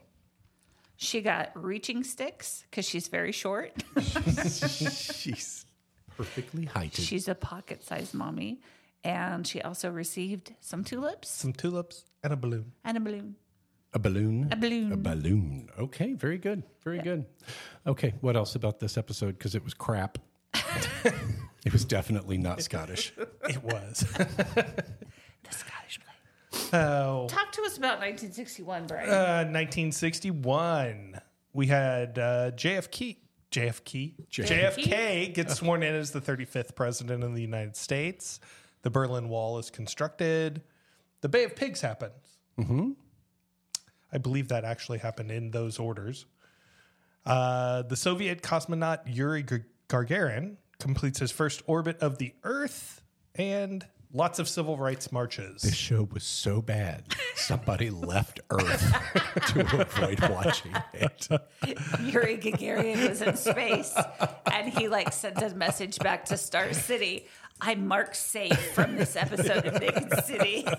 [0.98, 3.72] She got reaching sticks because she's very short.
[4.42, 5.63] she's
[6.18, 7.04] perfectly heighted.
[7.06, 8.62] she's a pocket sized mommy.
[9.06, 12.72] And she also received some tulips Some tulips and a balloon.
[12.86, 13.36] and a balloon.
[13.94, 14.48] A balloon.
[14.52, 14.92] A balloon.
[14.94, 15.70] A balloon.
[15.78, 16.64] Okay, very good.
[16.84, 17.26] Very good.
[17.86, 19.38] Okay, what else about this episode?
[19.38, 20.18] Because it was crap.
[21.66, 23.14] it was definitely not Scottish.
[23.50, 24.06] It was.
[25.44, 26.80] The Scottish play.
[26.80, 29.10] oh, Talk to us about 1961, Brian.
[29.10, 31.20] uh, 1961.
[31.54, 33.18] We had uh, JFK.
[33.54, 34.14] JFK.
[34.32, 38.40] JFK gets sworn in as the 35th president of the United States.
[38.82, 40.64] The Berlin Wall is constructed.
[41.22, 42.40] The Bay of Pigs happens.
[42.60, 42.92] Mm-hmm.
[44.12, 46.26] I believe that actually happened in those orders.
[47.26, 49.46] Uh, the Soviet cosmonaut Yuri
[49.88, 53.02] Gagarin completes his first orbit of the Earth,
[53.36, 55.64] and lots of civil rights marches.
[55.64, 57.04] This show was so bad,
[57.36, 58.94] somebody left Earth
[59.48, 61.28] to avoid watching it.
[62.02, 63.94] Yuri Gagarin was in space
[64.52, 67.28] and he like sent a message back to Star City.
[67.60, 70.68] I'm marked safe from this episode of Naked City.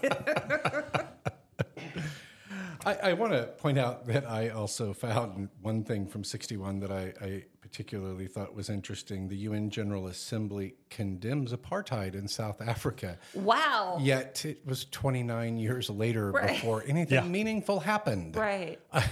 [2.86, 6.92] I, I want to point out that I also found one thing from 61 that
[6.92, 7.44] I, I
[7.74, 9.26] particularly thought was interesting.
[9.28, 13.98] The UN General Assembly condemns apartheid in South Africa, wow.
[14.00, 16.50] yet it was 29 years later Right.
[16.50, 17.28] before anything Yeah.
[17.28, 18.36] meaningful happened.
[18.36, 18.78] Right.
[18.92, 19.02] Uh,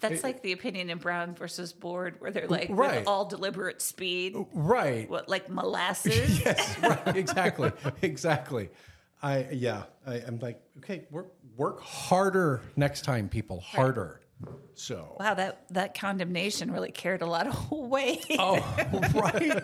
[0.00, 2.98] That's like the opinion in Brown versus Board, where they're like, Right.
[2.98, 5.08] with all deliberate speed, Right.
[5.08, 6.40] what, like molasses?
[6.44, 7.16] Yes, right.
[7.16, 7.72] Exactly.
[8.02, 8.68] exactly.
[9.22, 9.84] I yeah.
[10.06, 13.60] I, I'm like, okay, work work harder next time, people.
[13.60, 14.20] Harder.
[14.74, 18.24] So, Wow, that that condemnation really carried a lot of weight.
[18.38, 18.56] oh,
[19.14, 19.62] right.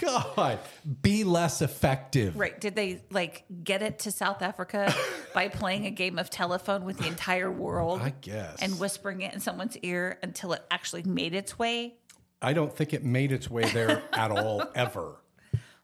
[0.00, 0.58] God,
[1.00, 2.36] be less effective.
[2.36, 2.58] Right.
[2.60, 4.94] Did they like get it to South Africa
[5.34, 8.60] by playing a game of telephone with the entire world I guess.
[8.60, 11.94] and whispering it in someone's ear until it actually made its way?
[12.42, 15.16] I don't think it made its way there at all, ever.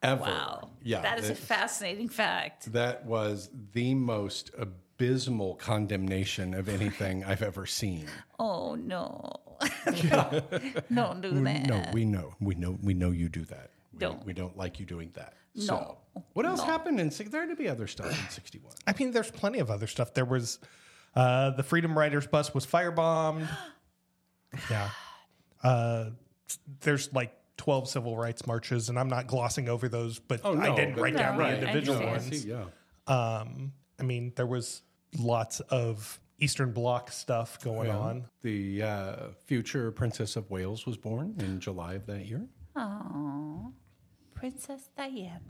[0.03, 0.21] Ever.
[0.23, 0.71] Wow.
[0.83, 1.03] Yeah.
[1.03, 2.73] That is a fascinating fact.
[2.73, 8.07] that was the most abysmal condemnation of anything I've ever seen.
[8.41, 9.33] Oh no.
[9.93, 11.67] Don't do that.
[11.67, 13.71] No, we know, we know, we know you do that.
[13.93, 14.25] We Don't.
[14.27, 15.35] we don't like you doing that.
[15.57, 15.65] No.
[15.65, 15.99] So,
[16.35, 17.11] what else happened in?
[17.11, 18.73] six- There had to be other stuff in '61.
[18.87, 20.15] I mean, there's plenty of other stuff.
[20.15, 20.61] There was
[21.17, 23.49] uh, the Freedom Riders bus was firebombed.
[24.71, 24.91] yeah.
[25.65, 26.11] Uh,
[26.83, 30.75] there's like 12 civil rights marches, and I'm not glossing over those, but Oh, I
[30.75, 32.31] didn't but- write down No, the I individual understand.
[32.31, 32.43] ones.
[32.43, 32.65] See, yeah.
[33.07, 34.83] Um, I mean, there was
[35.19, 38.25] lots of Eastern Bloc stuff going on.
[38.43, 39.17] The uh,
[39.47, 42.47] future Princess of Wales was born in July of that year.
[42.77, 43.73] Oh,
[44.35, 45.41] Princess Diana.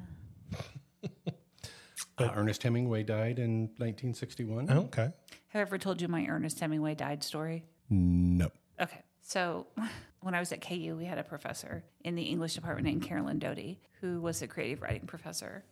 [2.17, 4.69] Uh, Ernest Hemingway died in 1961.
[4.71, 5.03] Okay.
[5.03, 5.15] Have
[5.55, 7.65] I ever told you my Ernest Hemingway died story?
[7.91, 8.51] No.
[8.81, 9.03] Okay.
[9.23, 9.67] So
[10.21, 13.39] when I was at KU, we had a professor in the English department named Carolyn
[13.39, 15.65] Doty, who was a creative writing professor.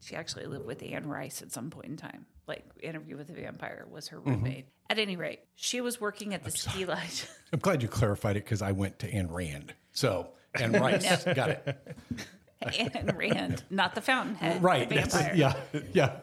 [0.00, 2.26] She actually lived with Anne Rice at some point in time.
[2.48, 4.30] Like Interview with the Vampire was her mm-hmm.
[4.30, 4.66] roommate.
[4.90, 7.26] At any rate, she was working at the ski lodge.
[7.52, 9.74] I'm glad you clarified it because I went to Anne Rand.
[9.92, 11.24] So, Anne Rice.
[11.24, 11.96] Got it.
[12.78, 14.62] Anne Rand, not the Fountainhead.
[14.62, 14.88] Right.
[14.88, 15.32] The vampire.
[15.34, 15.54] Yeah.
[15.92, 16.16] Yeah.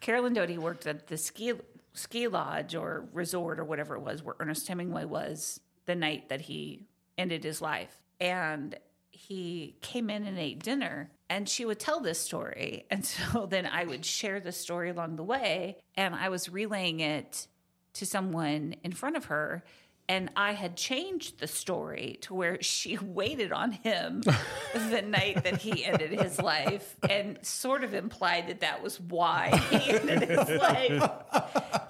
[0.00, 1.54] Carolyn Doty worked at the ski
[1.94, 6.42] ski lodge or resort or whatever it was where Ernest Hemingway was the night that
[6.42, 6.86] he
[7.18, 7.96] ended his life.
[8.20, 8.76] And
[9.10, 12.84] he came in and ate dinner and she would tell this story.
[12.90, 17.00] And so then I would share the story along the way and I was relaying
[17.00, 17.46] it
[17.94, 19.64] to someone in front of her.
[20.08, 24.22] And I had changed the story to where she waited on him
[24.74, 29.56] the night that he ended his life and sort of implied that that was why
[29.70, 31.10] he ended his life.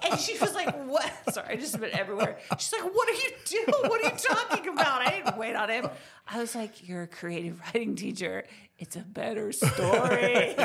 [0.03, 1.11] And she was like, What?
[1.31, 2.37] Sorry, I just went everywhere.
[2.57, 3.89] She's like, What are you doing?
[3.89, 5.01] What are you talking about?
[5.01, 5.89] I didn't wait on him.
[6.27, 8.45] I was like, You're a creative writing teacher.
[8.79, 10.55] It's a better story.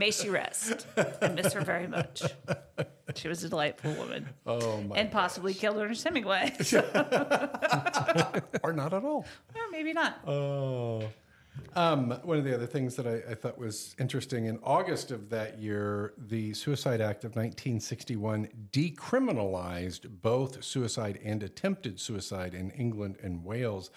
[0.00, 0.86] May she rest.
[0.96, 2.22] I miss her very much.
[3.16, 4.26] She was a delightful woman.
[4.46, 4.96] Oh, my.
[4.96, 6.54] And possibly killed Ernest Hemingway.
[8.62, 9.26] or not at all.
[9.54, 10.26] or maybe not.
[10.26, 11.02] Oh.
[11.76, 15.28] Um, one of the other things that I, I thought was interesting in August of
[15.28, 23.18] that year, the Suicide Act of 1961 decriminalized both suicide and attempted suicide in England
[23.22, 23.90] and Wales.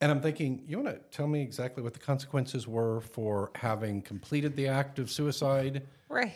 [0.00, 4.02] And I'm thinking, you want to tell me exactly what the consequences were for having
[4.02, 6.34] completed the act of suicide right.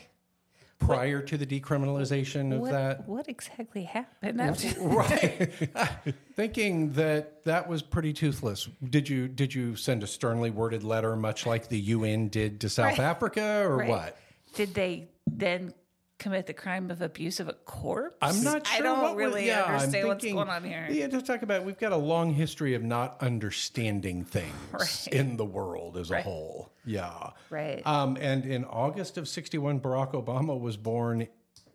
[0.78, 3.06] prior to the decriminalization of What, that?
[3.06, 5.52] what exactly happened after right
[6.34, 11.14] thinking that that was pretty toothless did you did you send a sternly worded letter
[11.16, 12.98] much like the un did to south Right.
[13.00, 13.88] africa or Right.
[13.90, 14.16] what
[14.54, 15.74] Did they then
[16.20, 18.16] commit the crime of abuse of a corpse?
[18.22, 20.62] i'm not sure I don't what was- really yeah, I'm understand what's thinking- going on
[20.62, 20.86] here.
[20.88, 25.08] yeah just talk about we've got a long history of not understanding things Right.
[25.10, 27.84] in the world as a whole yeah Right.
[27.86, 31.26] um, and in august of 61 barack obama was born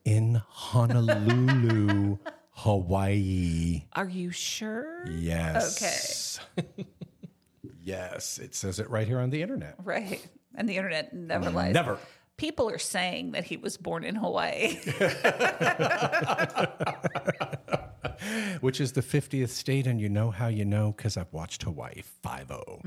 [0.05, 2.17] in honolulu
[2.51, 5.05] hawaii Are you sure?
[5.10, 6.39] Yes.
[6.58, 6.86] Okay.
[7.84, 9.75] yes, it says it right here on the internet.
[9.84, 10.25] Right.
[10.55, 11.73] And the internet never lies.
[11.73, 11.97] Never.
[12.38, 14.78] People are saying that he was born in Hawaii.
[18.62, 22.02] Which is the 50th state, and you know how you know because I've watched Hawaii
[22.24, 22.80] 5 0.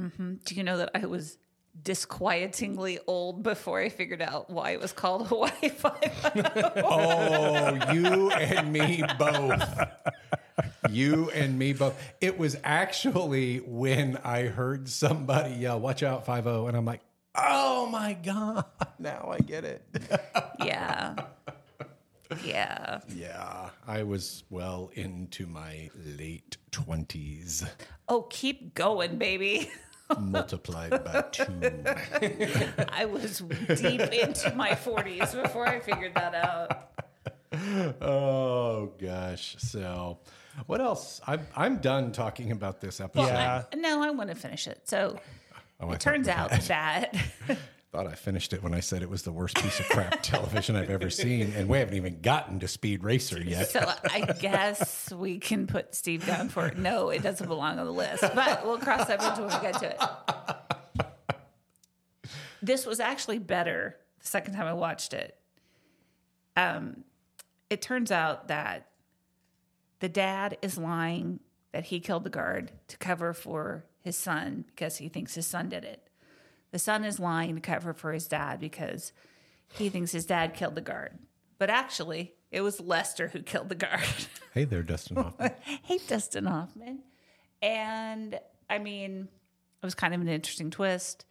[0.45, 1.39] Do you know that I was
[1.81, 6.75] disquietingly old before I figured out why it was called Hawaii Five?
[6.77, 7.79] Oh?
[7.87, 9.63] oh, you and me both.
[10.91, 12.01] You and me both.
[12.21, 16.67] It was actually when I heard somebody yell, Watch out, 5 0.
[16.67, 17.01] And I'm like,
[17.47, 18.65] Oh my God.
[19.01, 19.83] Now I get it.
[20.65, 21.15] yeah.
[22.45, 22.99] Yeah.
[23.15, 27.67] yeah, I was well into my late 20s,
[28.09, 29.71] Oh, keep going, baby.
[30.19, 31.45] multiplied by two.
[32.89, 36.91] I was deep into my 40s before I figured that out.
[38.03, 39.57] Oh gosh.
[39.59, 40.19] So,
[40.67, 41.21] what else?
[41.27, 43.27] I'm I'm done talking about this episode.
[43.29, 43.63] Yeah.
[43.73, 44.83] I, no, I want to finish it.
[44.89, 45.19] So
[45.81, 47.15] Oh, it turns out that
[47.93, 50.77] thought I finished it when I said it was the worst piece of crap television
[50.77, 53.71] I've ever seen, and we haven't even gotten to Speed Racer yet.
[53.71, 56.77] So I guess we can put Steve down for it.
[56.77, 59.81] No, it doesn't belong on the list, but we'll cross that bridge when we get
[59.81, 61.07] to it.
[62.61, 65.39] This was actually better the second time I watched it.
[66.57, 67.05] Um,
[67.71, 68.89] it turns out that
[70.01, 71.41] the dad is lying
[71.73, 75.69] that he killed the guard to cover for his son because he thinks his son
[75.69, 76.09] did it.
[76.71, 79.13] The son is lying to cover for his dad because
[79.75, 81.19] he thinks his dad killed the guard.
[81.59, 84.01] But actually, it was Lester who killed the guard.
[84.55, 85.53] Hey there, Dustin Hoffman.
[85.85, 87.01] hey, Dustin Hoffman.
[87.63, 89.29] And I mean,
[89.81, 91.27] it was kind of an interesting twist.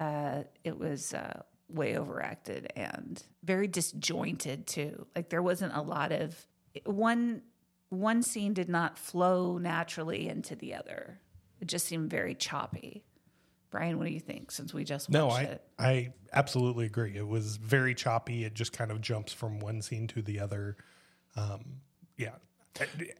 [0.00, 5.06] Uh, it was uh, way overacted and very disjointed too.
[5.14, 6.34] Like there wasn't a lot of
[6.86, 7.42] one.
[7.90, 11.20] One scene did not flow naturally into the other.
[11.60, 13.04] It just seemed very choppy.
[13.70, 14.50] Brian, what do you think?
[14.50, 17.16] Since we just watched No, I, it, I absolutely agree.
[17.16, 18.44] It was very choppy.
[18.44, 20.76] It just kind of jumps from one scene to the other.
[21.34, 21.80] Um,
[22.16, 22.36] yeah.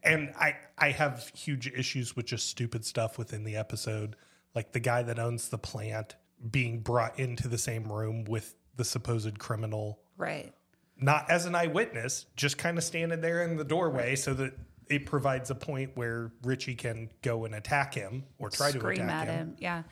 [0.03, 4.15] And I, I have huge issues with just stupid stuff within the episode.
[4.55, 6.15] Like the guy that owns the plant
[6.49, 10.53] being brought into the same room with the supposed criminal, right?
[10.99, 14.53] not as an eyewitness, just kind of standing there in the doorway so that
[14.89, 19.01] it provides a point where Richie can go and attack him or try to scream
[19.01, 19.47] attack at him.
[19.47, 19.55] him.
[19.59, 19.83] Yeah.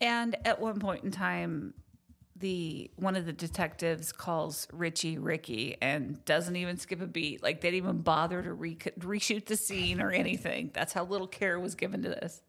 [0.00, 1.74] And at one point in time,
[2.36, 7.42] the one of the detectives calls Richie Ricky and doesn't even skip a beat.
[7.42, 10.70] Like they didn't even bother to re- reshoot the scene or anything.
[10.72, 12.42] That's how little care was given to this.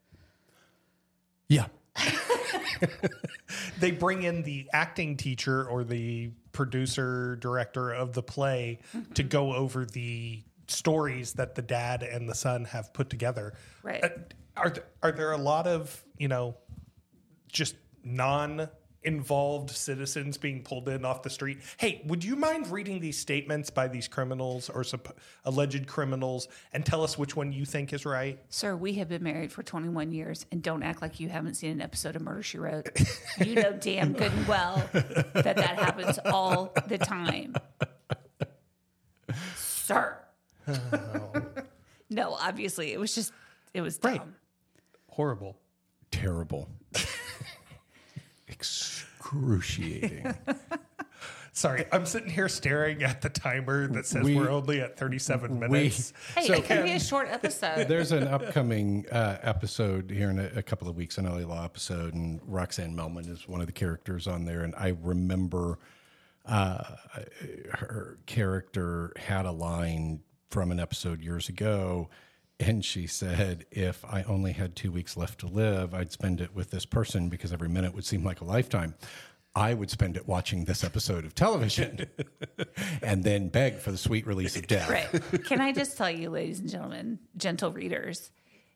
[1.47, 1.65] Yeah.
[3.79, 9.27] they bring in the acting teacher or the producer director of the play to mm-hmm.
[9.27, 13.53] go over the stories that the dad and the son have put together.
[13.83, 14.03] Right.
[14.03, 14.09] Uh,
[14.57, 16.57] are th- are there a lot of you know
[17.51, 18.69] just non
[19.03, 21.59] involved citizens being pulled in off the street?
[21.77, 25.15] Hey, would you mind reading these statements by these criminals or supp-
[25.45, 28.39] alleged criminals and tell us which one you think is right?
[28.49, 31.71] Sir, we have been married for 21 years and don't act like you haven't seen
[31.71, 32.89] an episode of Murder She Wrote.
[33.45, 37.55] you know damn good and well that that happens all the time.
[39.55, 40.17] Sir.
[42.09, 43.31] no, obviously it was just,
[43.73, 44.11] it was dumb.
[44.11, 44.21] Right.
[45.09, 45.57] Horrible.
[46.11, 46.69] Terrible.
[48.47, 50.33] Excruciating.
[51.51, 54.97] Sorry, I'm sitting here staring at the timer that says We- we, are only at
[54.97, 56.13] 37 minutes.
[56.35, 57.87] Hey, So- it could be a short episode.
[57.89, 61.65] There's an upcoming uh, episode here in a, a couple of weeks, an LA Law
[61.65, 64.61] episode, and Roxanne Melman is one of the characters on there.
[64.61, 65.79] And I remember
[66.45, 66.83] uh,
[67.73, 72.09] her character had a line from an episode years ago.
[72.59, 76.53] And she said, if I only had two weeks left to live, I'd spend it
[76.53, 78.95] with this person because every minute would seem like a lifetime.
[79.55, 82.05] I would spend it watching this episode of television
[83.01, 84.89] and then beg for the sweet release of death.
[84.89, 85.43] Right.
[85.45, 88.29] Can I just tell you, ladies and gentlemen, gentle readers,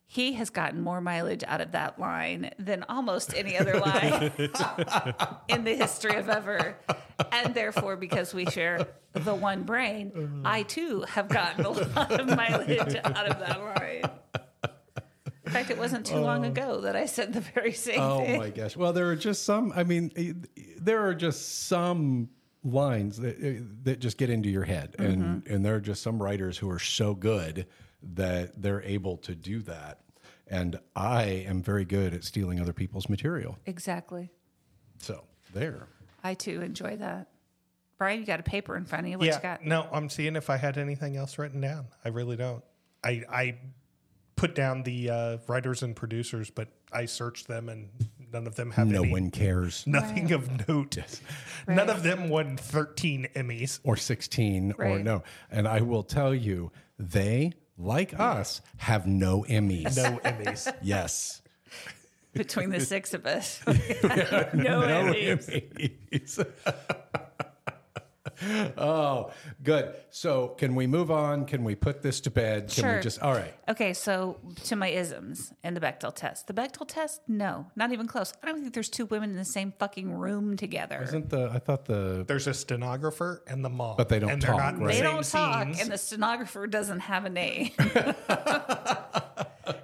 [0.06, 4.32] he has gotten more mileage out of that line than almost any other line
[5.48, 6.78] in the history of ever.
[7.32, 12.28] And therefore, because we share the one brain, I too have gotten a lot of
[12.28, 14.12] mileage out of that line.
[15.46, 18.38] In fact, it wasn't too long ago that I said the very same Oh thing.
[18.40, 18.76] my gosh!
[18.76, 19.72] Well, there are just some.
[19.76, 20.46] I mean,
[20.80, 22.30] there are just some
[22.64, 26.22] lines that eh, that just get into your head, and and there are just some
[26.22, 27.68] writers who are so good
[28.14, 30.00] that they're able to do that.
[30.48, 33.58] And I am very good at stealing other people's material.
[33.66, 34.30] Exactly.
[35.00, 35.24] So
[35.54, 35.88] there.
[36.24, 37.30] I too enjoy that.
[37.98, 39.18] Brian, you got a paper in front of you.
[39.18, 39.66] What yeah, you got?
[39.66, 41.86] no, I'm seeing if I had anything else written down.
[42.04, 42.64] I really don't.
[43.04, 43.58] I I
[44.36, 47.90] put down the uh, writers and producers, but I searched them and
[48.32, 49.86] none of them have No any, one cares.
[49.88, 50.98] nothing of note.
[51.68, 51.90] None Right.
[51.90, 53.80] of them won 13 Emmys.
[53.84, 55.24] Or 16 or no.
[55.52, 59.98] And I will tell you, they, like us, have no Emmys.
[59.98, 60.74] No Emmys.
[60.82, 61.42] Yes.
[62.34, 63.62] Between the six of us.
[63.68, 63.74] no,
[64.82, 65.94] Emmys.
[66.12, 66.46] Emmys.
[68.78, 69.32] oh,
[69.64, 69.94] good.
[70.10, 71.46] So, can we move on?
[71.46, 72.70] Can we put this to bed?
[72.70, 72.96] Can Sure.
[72.98, 73.54] we just, all right.
[73.70, 76.48] Okay, so to my isms and the Bechdel test.
[76.48, 78.34] The Bechdel test, no, not even close.
[78.44, 81.02] I don't think there's two women in the same fucking room together.
[81.04, 83.96] Isn't the, I thought the, There's a stenographer and the mom.
[83.98, 84.88] But they don't and they're talk, not right?
[84.88, 85.82] they same don't talk, scenes.
[85.82, 87.72] and the stenographer doesn't have a name.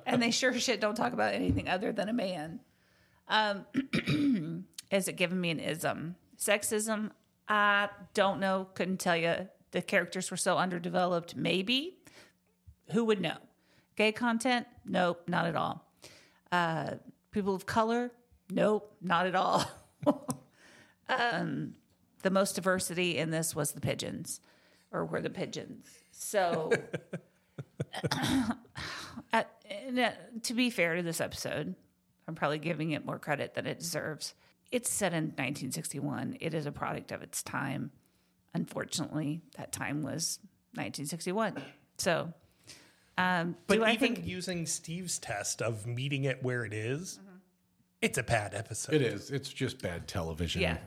[0.05, 2.59] and they sure shit don't talk about anything other than a man.
[3.27, 3.65] Um,
[4.91, 6.15] is it giving me an ism?
[6.37, 7.11] Sexism?
[7.49, 8.67] I don't know.
[8.75, 9.49] Couldn't tell you.
[9.71, 11.35] The characters were so underdeveloped.
[11.35, 11.97] Maybe.
[12.91, 13.37] Who would know?
[13.95, 14.67] Gay content?
[14.85, 15.85] Nope, not at all.
[16.51, 16.91] Uh,
[17.31, 18.11] people of color?
[18.49, 19.65] Nope, not at all.
[21.09, 21.73] um,
[22.23, 24.41] the most diversity in this was the pigeons,
[24.91, 25.87] or were the pigeons.
[26.11, 26.71] So,
[29.33, 29.51] at,
[29.97, 30.09] uh,
[30.43, 31.75] to be fair to this episode,
[32.27, 34.33] I'm probably giving it more credit than it deserves.
[34.71, 36.37] It's set in 1961.
[36.39, 37.91] It is a product of its time.
[38.53, 40.39] Unfortunately, that time was
[40.75, 41.61] 1961.
[41.97, 42.33] So,
[43.17, 47.19] um, But do I even think using Steve's test of meeting it where it is,
[48.01, 48.95] it's a bad episode.
[48.95, 49.31] It is.
[49.31, 50.61] It's just bad television.
[50.61, 50.77] Yeah.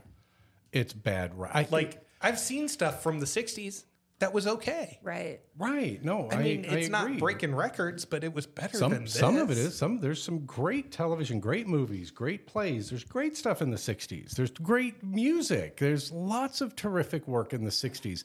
[0.72, 1.38] It's bad.
[1.38, 3.84] ri- I, Like I've seen stuff from the '60s
[4.22, 5.00] that was okay.
[5.02, 5.40] right?
[5.58, 6.02] right.
[6.04, 7.18] No, I mean, it's not agree.
[7.18, 9.14] breaking records, but it was better Some than this.
[9.14, 9.76] some of it is.
[9.76, 12.88] Some there's some great television, great movies, great plays.
[12.90, 14.30] There's great stuff in the '60s.
[14.30, 15.78] There's great music.
[15.78, 18.22] There's lots of terrific work in the '60s.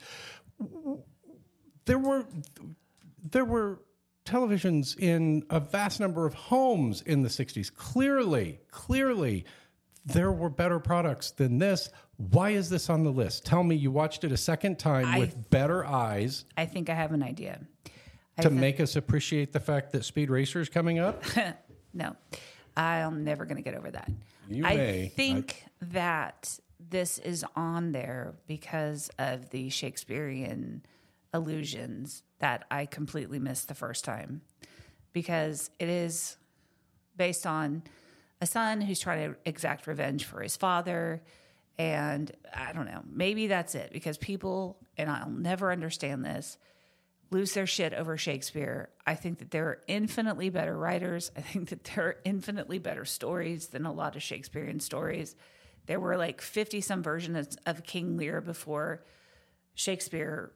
[1.85, 2.27] There were
[3.31, 3.79] there were
[4.23, 7.73] televisions in a vast number of homes in the '60s.
[7.73, 9.45] Clearly, clearly,
[10.05, 11.89] there were better products than this.
[12.17, 13.45] Why is this on the list?
[13.45, 17.11] Tell me you watched it a second time with better eyes I think I have
[17.11, 17.59] an idea.
[18.41, 21.23] to make us appreciate the fact that Speed Racer is coming up.
[21.93, 22.15] No,
[22.75, 24.11] I'm never going to get over that.
[24.47, 25.07] You I may.
[25.07, 30.83] think that this is on there because of the Shakespearean
[31.33, 34.41] allusions that I completely missed the first time.
[35.11, 36.37] Because it is
[37.15, 37.81] based on
[38.41, 41.23] a son who's trying to exact revenge for his father.
[41.79, 46.57] And I don't know, maybe that's it because people, and I'll never understand this,
[47.29, 48.89] lose their shit over Shakespeare.
[49.05, 51.31] I think that there are infinitely better writers.
[51.37, 55.35] I think that there are infinitely better stories than a lot of Shakespearean stories.
[55.85, 59.05] There were like 50 some versions of King Lear before
[59.75, 60.51] Shakespeare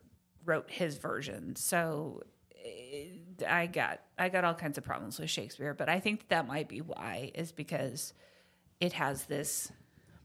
[0.46, 1.56] wrote his version.
[1.56, 2.24] So
[2.66, 6.48] eh, I got I got all kinds of problems with Shakespeare, but I think that
[6.48, 8.14] might be why is because
[8.80, 9.72] it has this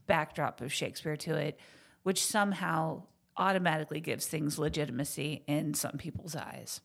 [0.07, 1.59] backdrop of Shakespeare to it,
[2.03, 3.03] which somehow
[3.37, 6.81] automatically gives things legitimacy in some people's eyes.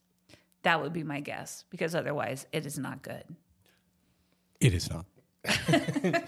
[0.63, 3.25] That would be my guess, because otherwise it is not good.
[4.61, 5.07] It is not.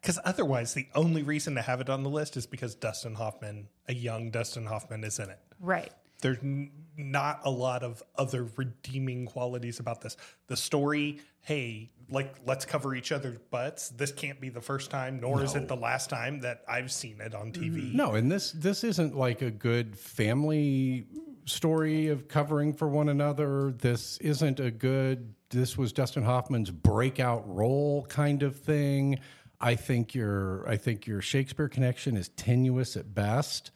[0.00, 3.66] Because otherwise, the only reason to have it on the list is because Dustin Hoffman,
[3.88, 5.38] a young Dustin Hoffman, is in it.
[5.60, 5.92] Right.
[6.20, 10.16] There's n- not a lot of other redeeming qualities about this.
[10.46, 13.90] The story, hey, like let's cover each other's butts.
[13.90, 17.20] This can't be the first time, nor is it the last time that I've seen
[17.20, 17.76] it on TV.
[17.76, 17.96] Mm-hmm.
[17.96, 21.06] No, and this this isn't like a good family
[21.46, 23.72] story of covering for one another.
[23.72, 29.18] This isn't a good this was Dustin Hoffman's breakout role kind of thing.
[29.60, 33.70] I think your I think your Shakespeare connection is tenuous at best.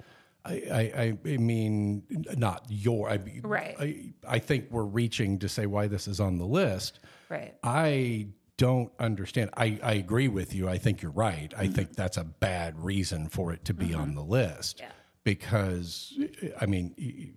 [0.44, 2.02] I, I, I- mean,
[2.36, 3.10] not your.
[3.10, 3.76] I, Right.
[3.78, 7.00] I, I think we're reaching to say why this is on the list.
[7.28, 7.54] Right.
[7.62, 9.50] I don't understand.
[9.56, 10.68] I, I agree with you.
[10.68, 11.52] I think you're right.
[11.56, 14.00] I think that's a bad reason for it to be mm-hmm.
[14.00, 14.80] on the list.
[14.80, 14.90] Yeah.
[15.24, 16.18] Because,
[16.60, 17.36] I mean,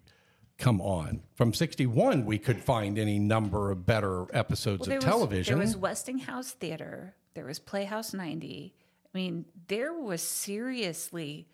[0.58, 1.22] come on.
[1.36, 5.58] From 61, we could find any number of better episodes There of was- television.
[5.58, 7.16] there was Westinghouse Theater.
[7.36, 8.74] There was Playhouse 90.
[9.14, 11.48] I mean, there was seriously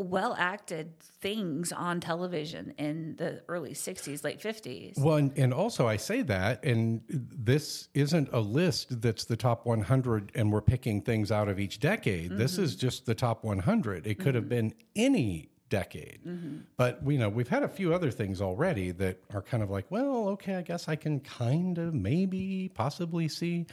[0.00, 4.98] well acted things on television in the early 60s, late 50s.
[4.98, 9.66] Well, and, and also I say that, and this isn't a list that's the top
[9.66, 12.36] 100, and we're picking things out of each decade.
[12.36, 12.64] This mm-hmm.
[12.64, 14.06] is just the top 100.
[14.06, 14.48] It could have mm-hmm.
[14.48, 16.58] been any decade, mm-hmm.
[16.76, 19.86] but you know we've had a few other things already that are kind of like,
[19.88, 23.66] well, okay, I guess I can kind of maybe possibly see,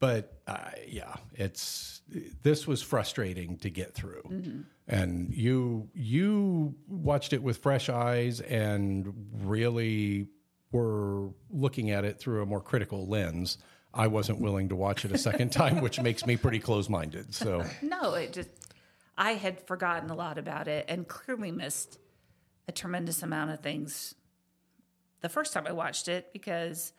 [0.00, 2.02] but uh, yeah, it's
[2.42, 4.64] this was frustrating to get through.
[4.86, 10.28] And you you watched it with fresh eyes and really
[10.72, 13.58] were looking at it through a more critical lens.
[13.94, 17.32] I wasn't willing to watch it a second time, which makes me pretty close minded.
[17.32, 18.50] So No, it just,
[19.16, 21.98] I had forgotten a lot about it and clearly missed
[22.66, 24.16] a tremendous amount of things
[25.20, 26.92] the first time I watched it because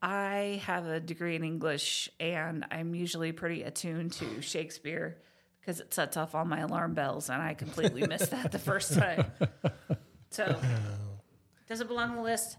[0.00, 5.18] I have a degree in English and I'm usually pretty attuned to Shakespeare
[5.60, 8.94] because it sets off all my alarm bells and I completely missed that the first
[8.94, 9.24] time.
[10.30, 10.60] So,
[11.70, 12.58] does it belong on the list?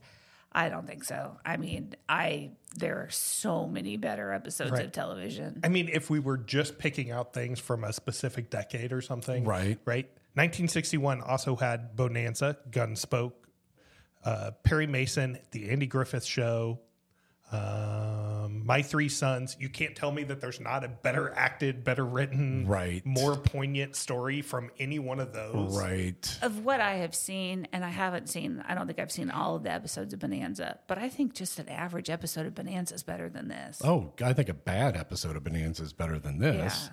[0.51, 1.37] I don't think so.
[1.45, 4.85] I mean, I there are so many better episodes Right.
[4.85, 5.59] of television.
[5.63, 9.43] I mean, if we were just picking out things from a specific decade or something,
[9.45, 9.77] Right.
[9.85, 10.05] Right.
[10.33, 13.33] 1961 also had Bonanza, Gunsmoke,
[14.25, 16.79] uh, Perry Mason, The Andy Griffith Show,
[17.51, 19.55] um, My Three Sons.
[19.59, 23.05] You can't tell me that there's not a better acted, better written, Right.
[23.05, 25.77] more poignant story from any one of those.
[25.77, 29.29] right, of what I have seen, and I haven't seen, I don't think I've seen
[29.31, 32.95] all of the episodes of Bonanza, but I think just an average episode of Bonanza
[32.95, 33.81] is better than this.
[33.83, 36.89] oh, I think a bad episode of Bonanza is better than this.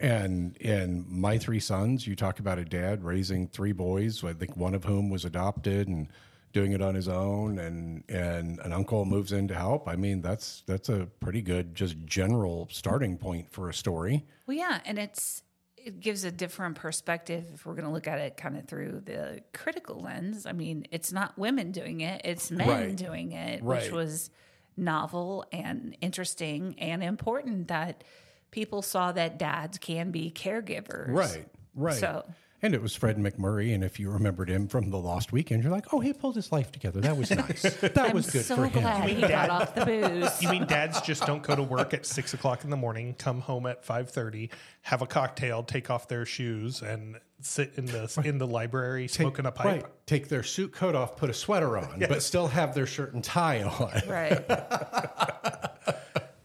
[0.00, 4.24] And in My Three Sons, you talk about a dad raising three boys.
[4.24, 6.08] I think one of whom was adopted and
[6.52, 9.88] doing it on his own, and and an uncle moves in to help.
[9.88, 14.24] I mean, that's that's a pretty good, just general starting point for a story.
[14.46, 15.42] Well, yeah, and it's
[15.76, 19.02] it gives a different perspective if we're going to look at it kind of through
[19.04, 20.46] the critical lens.
[20.46, 22.96] I mean, it's not women doing it, it's men Right.
[22.96, 23.82] doing it, Right.
[23.82, 24.30] which was
[24.76, 28.04] novel and interesting and important that
[28.52, 31.08] people saw that dads can be caregivers.
[31.08, 31.94] Right, right.
[31.96, 32.24] So-
[32.62, 35.72] and it was Fred MacMurray, and if you remembered him from the Lost Weekend, you're
[35.72, 37.00] like, oh, he pulled his life together.
[37.00, 37.62] That was nice.
[37.80, 38.82] That I'm was good so for him.
[38.82, 40.40] glad he got off the booze.
[40.42, 43.40] You mean dads just don't go to work at six o'clock in the morning, come
[43.40, 44.50] home at five thirty,
[44.82, 49.46] have a cocktail, take off their shoes, and sit in the in the library smoking
[49.46, 49.82] a pipe?
[49.82, 49.84] Right.
[50.06, 53.24] Take their suit coat off, put a sweater on, but still have their shirt and
[53.24, 54.02] tie on.
[54.08, 54.40] right.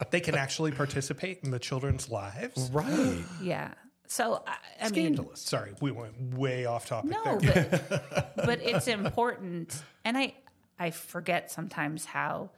[0.09, 2.70] They can actually participate in the children's lives.
[2.72, 3.24] Right.
[3.41, 3.74] Yeah.
[4.08, 5.41] So I, I mean, Scandalous.
[5.41, 7.82] Sorry, we went way off topic No, there.
[7.89, 10.34] but but it's important, and I
[10.80, 12.51] I forget sometimes how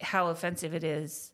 [0.00, 1.32] how offensive it is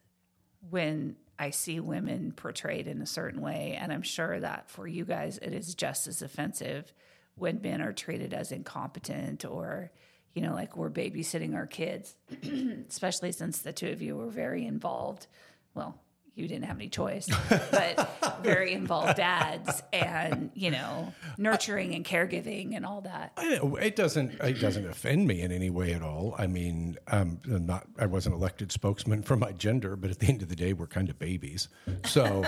[0.71, 5.05] when I see women portrayed in a certain way, and I'm sure that for you
[5.05, 6.93] guys it is just as offensive
[7.35, 9.91] when men are treated as incompetent or
[10.35, 12.15] you know like we're babysitting our kids,
[12.89, 15.27] especially since the two of you were very involved.
[15.75, 16.01] Well,
[16.37, 22.77] you didn't have any choice, but very involved dads and, you know, nurturing and caregiving
[22.77, 23.33] and all that.
[23.37, 24.35] Know, It doesn't.
[24.41, 26.35] It doesn't offend me in any way at all.
[26.39, 27.87] I mean, um, I'm not.
[27.99, 30.87] I wasn't elected spokesman for my gender, but at the end of the day, we're
[30.87, 31.69] kind of babies.
[32.05, 32.45] So,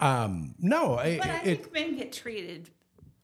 [0.00, 2.70] um, no, I, But I it, think men get treated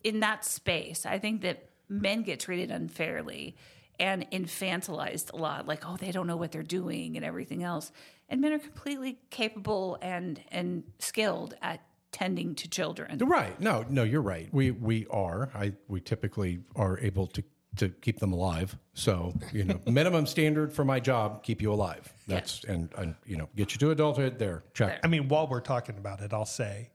[0.03, 1.07] in that space.
[1.07, 3.57] I think that men get treated unfairly
[4.01, 5.67] and infantilized a lot.
[5.69, 7.93] Like, oh, they don't know what they're doing and everything else.
[8.31, 11.81] And men are completely capable and and skilled at
[12.13, 13.19] tending to children.
[13.19, 13.61] Right.
[13.61, 14.49] No, no, you're right.
[14.53, 15.51] We we are.
[15.55, 17.43] I we typically are able to
[17.77, 18.77] to keep them alive.
[18.95, 22.13] So, you know, minimum standard for my job, keep you alive.
[22.27, 24.65] That's and, and you know, get you to adulthood there.
[24.75, 25.01] Check.
[25.05, 26.91] I mean, while we're talking about it, I'll say,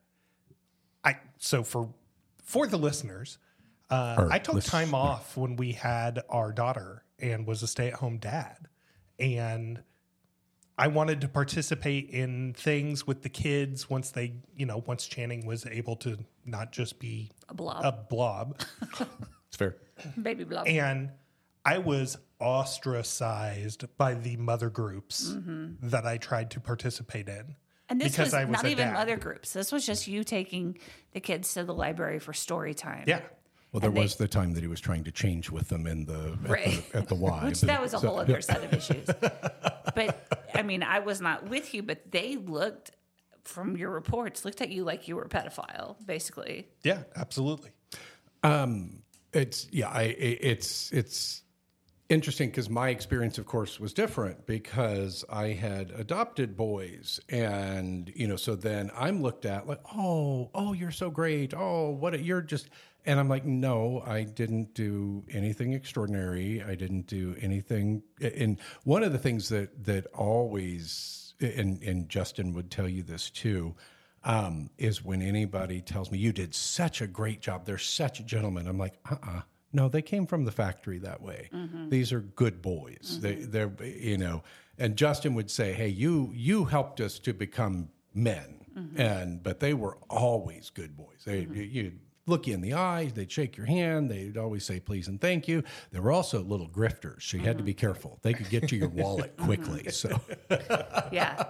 [1.03, 1.89] I so for
[2.43, 3.37] for the listeners,
[3.89, 7.87] uh, I took listen- time off when we had our daughter and was a stay
[7.87, 8.67] at home dad,
[9.19, 9.81] and
[10.77, 15.45] I wanted to participate in things with the kids once they, you know, once Channing
[15.45, 17.85] was able to not just be A blob.
[17.85, 18.59] a blob,
[19.47, 19.77] It's fair.
[20.21, 20.67] Baby blob.
[20.67, 21.11] and
[21.63, 25.87] I was ostracized by the mother groups Mm-hmm.
[25.89, 27.55] that I tried to participate in.
[27.87, 28.93] And this because was, I was not even dad.
[28.93, 29.53] mother groups.
[29.53, 30.77] This was just you taking
[31.13, 33.03] the kids to the library for story time.
[33.07, 33.21] Yeah.
[33.75, 35.85] Well, there And they- was the time that he was trying to change with them
[35.85, 36.91] in the at, Right.
[36.93, 37.43] the, at the Y.
[37.43, 39.05] Which but- that was a so- whole other set of issues.
[39.93, 42.91] But I mean, I was not with you, but they looked
[43.43, 46.69] from your reports, looked at you like you were a pedophile, basically.
[46.83, 47.71] Yeah, absolutely.
[48.43, 49.01] Um,
[49.33, 51.43] it's yeah, I it- it's it's
[52.07, 58.25] interesting because my experience, of course, was different because I had adopted boys, and you
[58.29, 62.21] know, so then I'm looked at like, oh, oh, you're so great, oh, what a,
[62.21, 62.69] you're just,
[63.05, 69.03] and I'm like, no, I didn't do anything extraordinary, I didn't do anything, and one
[69.03, 73.75] of the things that that always, and and Justin would tell you this too
[74.23, 77.65] um, is when anybody tells me you did such a great job.
[77.65, 78.67] They're such a gentleman.
[78.67, 79.41] I'm like, uh, uh
[79.71, 81.49] no, they came from the factory that way.
[81.89, 83.19] These are good boys.
[83.21, 84.41] They, they're, you know.
[84.77, 89.73] And Justin would say, hey, you you helped us to become men, and but they
[89.73, 91.23] were always good boys.
[91.25, 94.79] They you, you'd look you in the eye, they'd shake your hand, they'd always say
[94.79, 95.63] please and thank you.
[95.91, 98.19] They were also little grifters, so you had to be careful.
[98.21, 99.89] They could get to your wallet quickly.
[99.91, 100.19] So.
[101.11, 101.45] Yeah.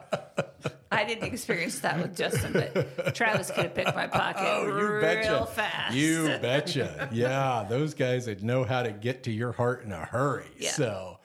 [0.92, 5.92] I didn't experience that with Justin, but Travis could have picked my pocket real fast.
[5.92, 7.10] Oh, You betcha.
[7.12, 10.48] Yeah, those guys that know how to get to your heart in a hurry.
[10.58, 10.72] Yeah.
[10.72, 11.20] So,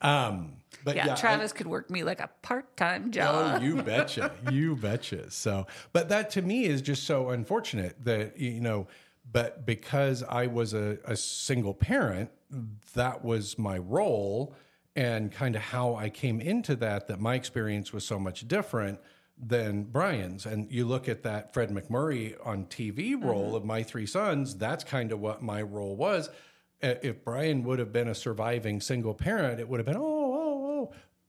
[0.00, 3.60] um, but yeah, yeah, I- Travis could work me like a part-time oh, job.
[3.60, 4.32] Oh, you betcha.
[4.50, 5.30] You betcha.
[5.30, 8.86] So, but that to me is just so unfortunate that, you know,
[9.30, 12.30] but because I was a, a single parent,
[12.94, 14.54] that was my role
[14.94, 18.98] and kind of how I came into that, that my experience was so much different
[19.38, 20.44] than Brian's.
[20.44, 23.56] And you look at that Fred MacMurray on TV role mm-hmm.
[23.56, 26.28] of My Three Sons, that's kind of what my role was.
[26.80, 30.21] If Brian would have been a surviving single parent, it would have been, oh, oh,
[30.21, 30.21] oh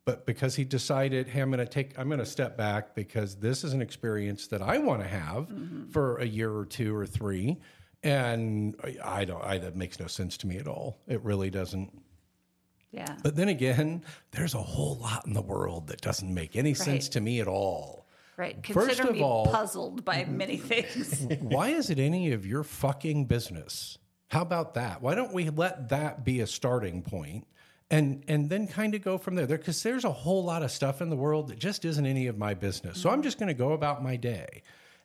[0.05, 3.35] but because he decided hey i'm going to take i'm going to step back because
[3.35, 5.89] this is an experience that i want to have mm-hmm.
[5.89, 7.57] for a year or two or three
[8.03, 11.49] and I- i don't I, that makes no sense to me at all it really
[11.49, 11.91] doesn't
[12.91, 13.15] yeah.
[13.23, 17.09] but then again there's a whole lot in the world that doesn't make any sense
[17.09, 18.03] to me at all
[18.35, 18.65] Right.
[18.65, 21.25] First of me all- puzzled by many things.
[21.41, 23.99] why is it any of your fucking business?
[24.29, 25.01] How about that?
[25.01, 27.45] Why don't we let that be a starting point
[27.93, 29.45] and and then kind of go from there?
[29.45, 32.37] Because there's a whole lot of stuff in the world that just isn't any of
[32.37, 32.99] my business.
[32.99, 34.63] So I'm just going to go about my day.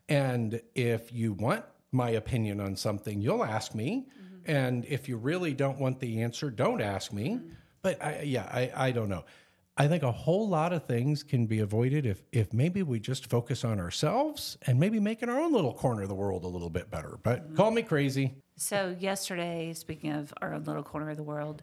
[0.09, 4.07] And if you want my opinion on something, you'll ask me.
[4.07, 4.51] Mm-hmm.
[4.51, 7.35] And if you really don't want the answer, don't ask me.
[7.35, 7.49] Mm-hmm.
[7.83, 9.25] But I, yeah, I, I don't know.
[9.77, 13.31] I think a whole lot of things can be avoided if if maybe we just
[13.31, 16.71] focus on ourselves and maybe making our own little corner of the world a little
[16.71, 17.19] bit better.
[17.23, 17.57] But mm-hmm.
[17.57, 18.35] call me crazy.
[18.57, 21.63] So yesterday, speaking of our own little corner of the world,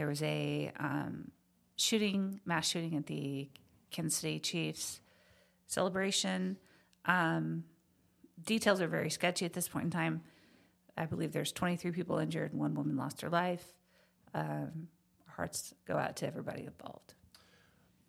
[0.00, 1.30] there was a um,
[1.76, 3.50] shooting, mass shooting at the
[3.90, 5.02] Kansas City Chiefs
[5.66, 6.56] celebration.
[7.04, 7.64] Um,
[8.42, 10.22] details are very sketchy at this point in time.
[10.96, 13.74] I believe there's 23 people injured and one woman lost her life.
[14.32, 14.88] Um,
[15.28, 17.12] our hearts go out to everybody involved.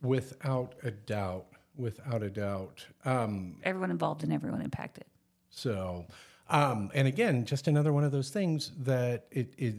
[0.02, 1.48] Without a doubt.
[1.76, 2.86] Without a doubt.
[3.04, 5.04] Um, Everyone involved and everyone impacted.
[5.50, 6.06] So,
[6.50, 9.76] um, and again, just another one of those things that it, it,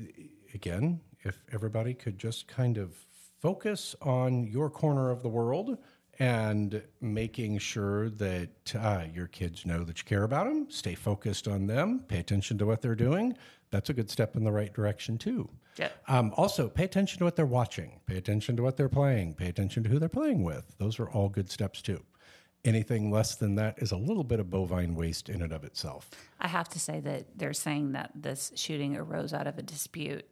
[0.53, 2.95] again, if everybody could just kind of
[3.41, 5.79] focus on your corner of the world
[6.19, 11.49] and making sure that uh, your kids know that you care about them, stay focused
[11.49, 13.37] on them, pay attention to what they're doing,
[13.71, 15.49] that's a good step in the right direction, too.
[15.79, 15.93] Yep.
[16.09, 19.49] Um, also, pay attention to what they're watching, pay attention to what they're playing, pay
[19.49, 20.77] attention to who they're playing with.
[20.79, 22.03] Those are all good steps, too.
[22.65, 26.11] Anything less than that is a little bit of bovine waste in and of itself.
[26.39, 30.27] I have to say that they're saying that this shooting arose out of a dispute.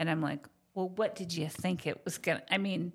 [0.00, 2.52] And I'm like, well, what did you think it was going to?
[2.54, 2.92] I mean,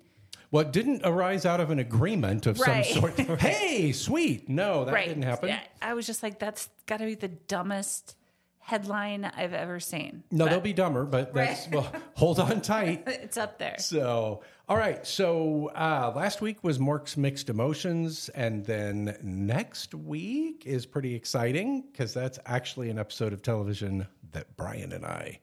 [0.50, 2.84] Well, it didn't arise out of an agreement of Right.
[2.84, 3.18] some sort.
[3.40, 4.48] hey, sweet.
[4.48, 5.06] No, that right.
[5.08, 5.48] didn't happen.
[5.50, 8.16] Yeah, I was just like, that's got to be the dumbest
[8.58, 10.24] headline I've ever seen.
[10.32, 13.04] No, they'll be dumber, but that's, well, hold on tight.
[13.06, 13.76] It's up there.
[13.78, 15.06] So, all right.
[15.06, 18.28] So, uh, last week was Mork's mixed emotions.
[18.30, 24.56] And then next week is pretty exciting because that's actually an episode of television that
[24.56, 25.38] Brian and I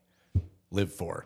[0.73, 1.25] live for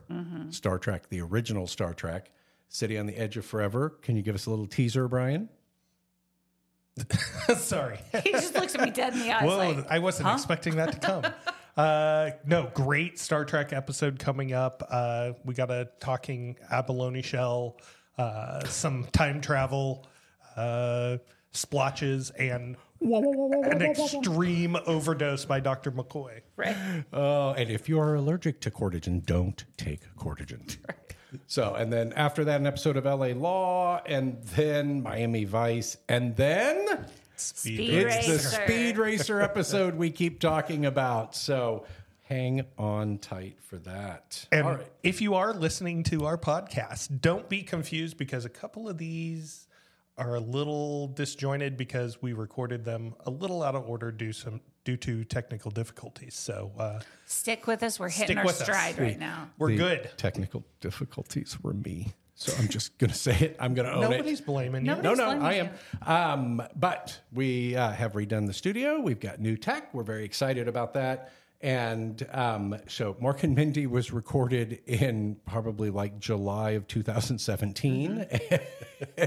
[0.50, 2.32] Star Trek, the original Star Trek,
[2.70, 3.90] City on the Edge of Forever.
[4.02, 5.50] Can you give us a little teaser, Brian?
[7.58, 8.00] Sorry.
[8.24, 9.44] He just looks at me dead in the eyes.
[9.44, 11.24] Whoa, like, I wasn't expecting that to come.
[11.78, 14.86] uh, no, great Star Trek episode coming up.
[14.90, 17.78] Uh, we got a talking abalone shell,
[18.18, 20.08] uh, some time travel,
[20.56, 21.18] uh,
[21.52, 25.92] splotches, and an extreme overdose by Dr.
[25.92, 26.42] McCoy.
[26.56, 27.04] right.
[27.14, 30.78] Oh, and if you are allergic to cortigen, don't take cortigen.
[31.46, 36.36] So, and then after that, an episode of LA Law, and then Miami Vice, and
[36.36, 41.36] then Speed it's the Speed Racer episode we keep talking about.
[41.36, 41.86] So,
[42.24, 44.48] hang on tight for that.
[44.52, 44.88] And All right.
[45.04, 49.67] if you are listening to our podcast, don't be confused because a couple of these
[50.18, 54.62] are a little disjointed because we recorded them a little out of order due some
[54.84, 56.34] due to technical difficulties.
[56.36, 58.00] So uh, Stick with us.
[58.00, 58.64] We're hitting Stick our with us.
[58.64, 59.50] stride right now.
[59.58, 60.10] we're The good.
[60.18, 62.14] Technical difficulties were me.
[62.40, 63.58] So, I'm just going to say it.
[63.60, 64.10] I'm going to own it.
[64.12, 64.92] Nobody's blaming you.
[64.96, 65.70] Nobody- No, no, I am.
[66.04, 69.00] Um, but we uh, have redone the studio.
[69.00, 69.92] We've got new tech.
[69.94, 71.32] We're very excited about that.
[71.60, 78.28] And um, so Mork and Mindy was recorded in probably like July of 2017.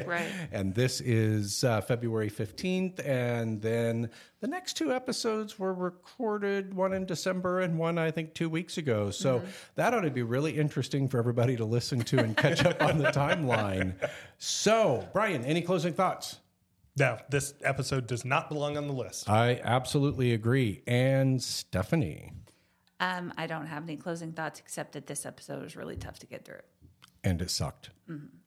[0.06, 0.26] Right.
[0.52, 3.04] and this is uh, February 15th.
[3.04, 4.10] And then
[4.40, 8.78] the next two episodes were recorded, one in December and one, I think, two weeks
[8.78, 9.10] ago.
[9.10, 9.42] So
[9.74, 12.98] that ought to be really interesting for everybody to listen to and catch up on
[12.98, 13.94] the timeline.
[14.38, 16.38] So, Brian, any closing thoughts?
[16.96, 19.28] No, this episode does not belong on the list.
[19.30, 20.82] I absolutely agree.
[20.86, 22.32] And Stephanie.
[22.98, 26.26] Um, I don't have any closing thoughts except that this episode was really tough to
[26.26, 26.60] get through.
[27.24, 27.90] And it sucked.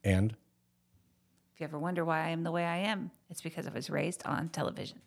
[0.04, 0.36] And
[1.54, 3.90] If you ever wonder why I am the way I am, it's because I was
[3.90, 5.00] raised on television.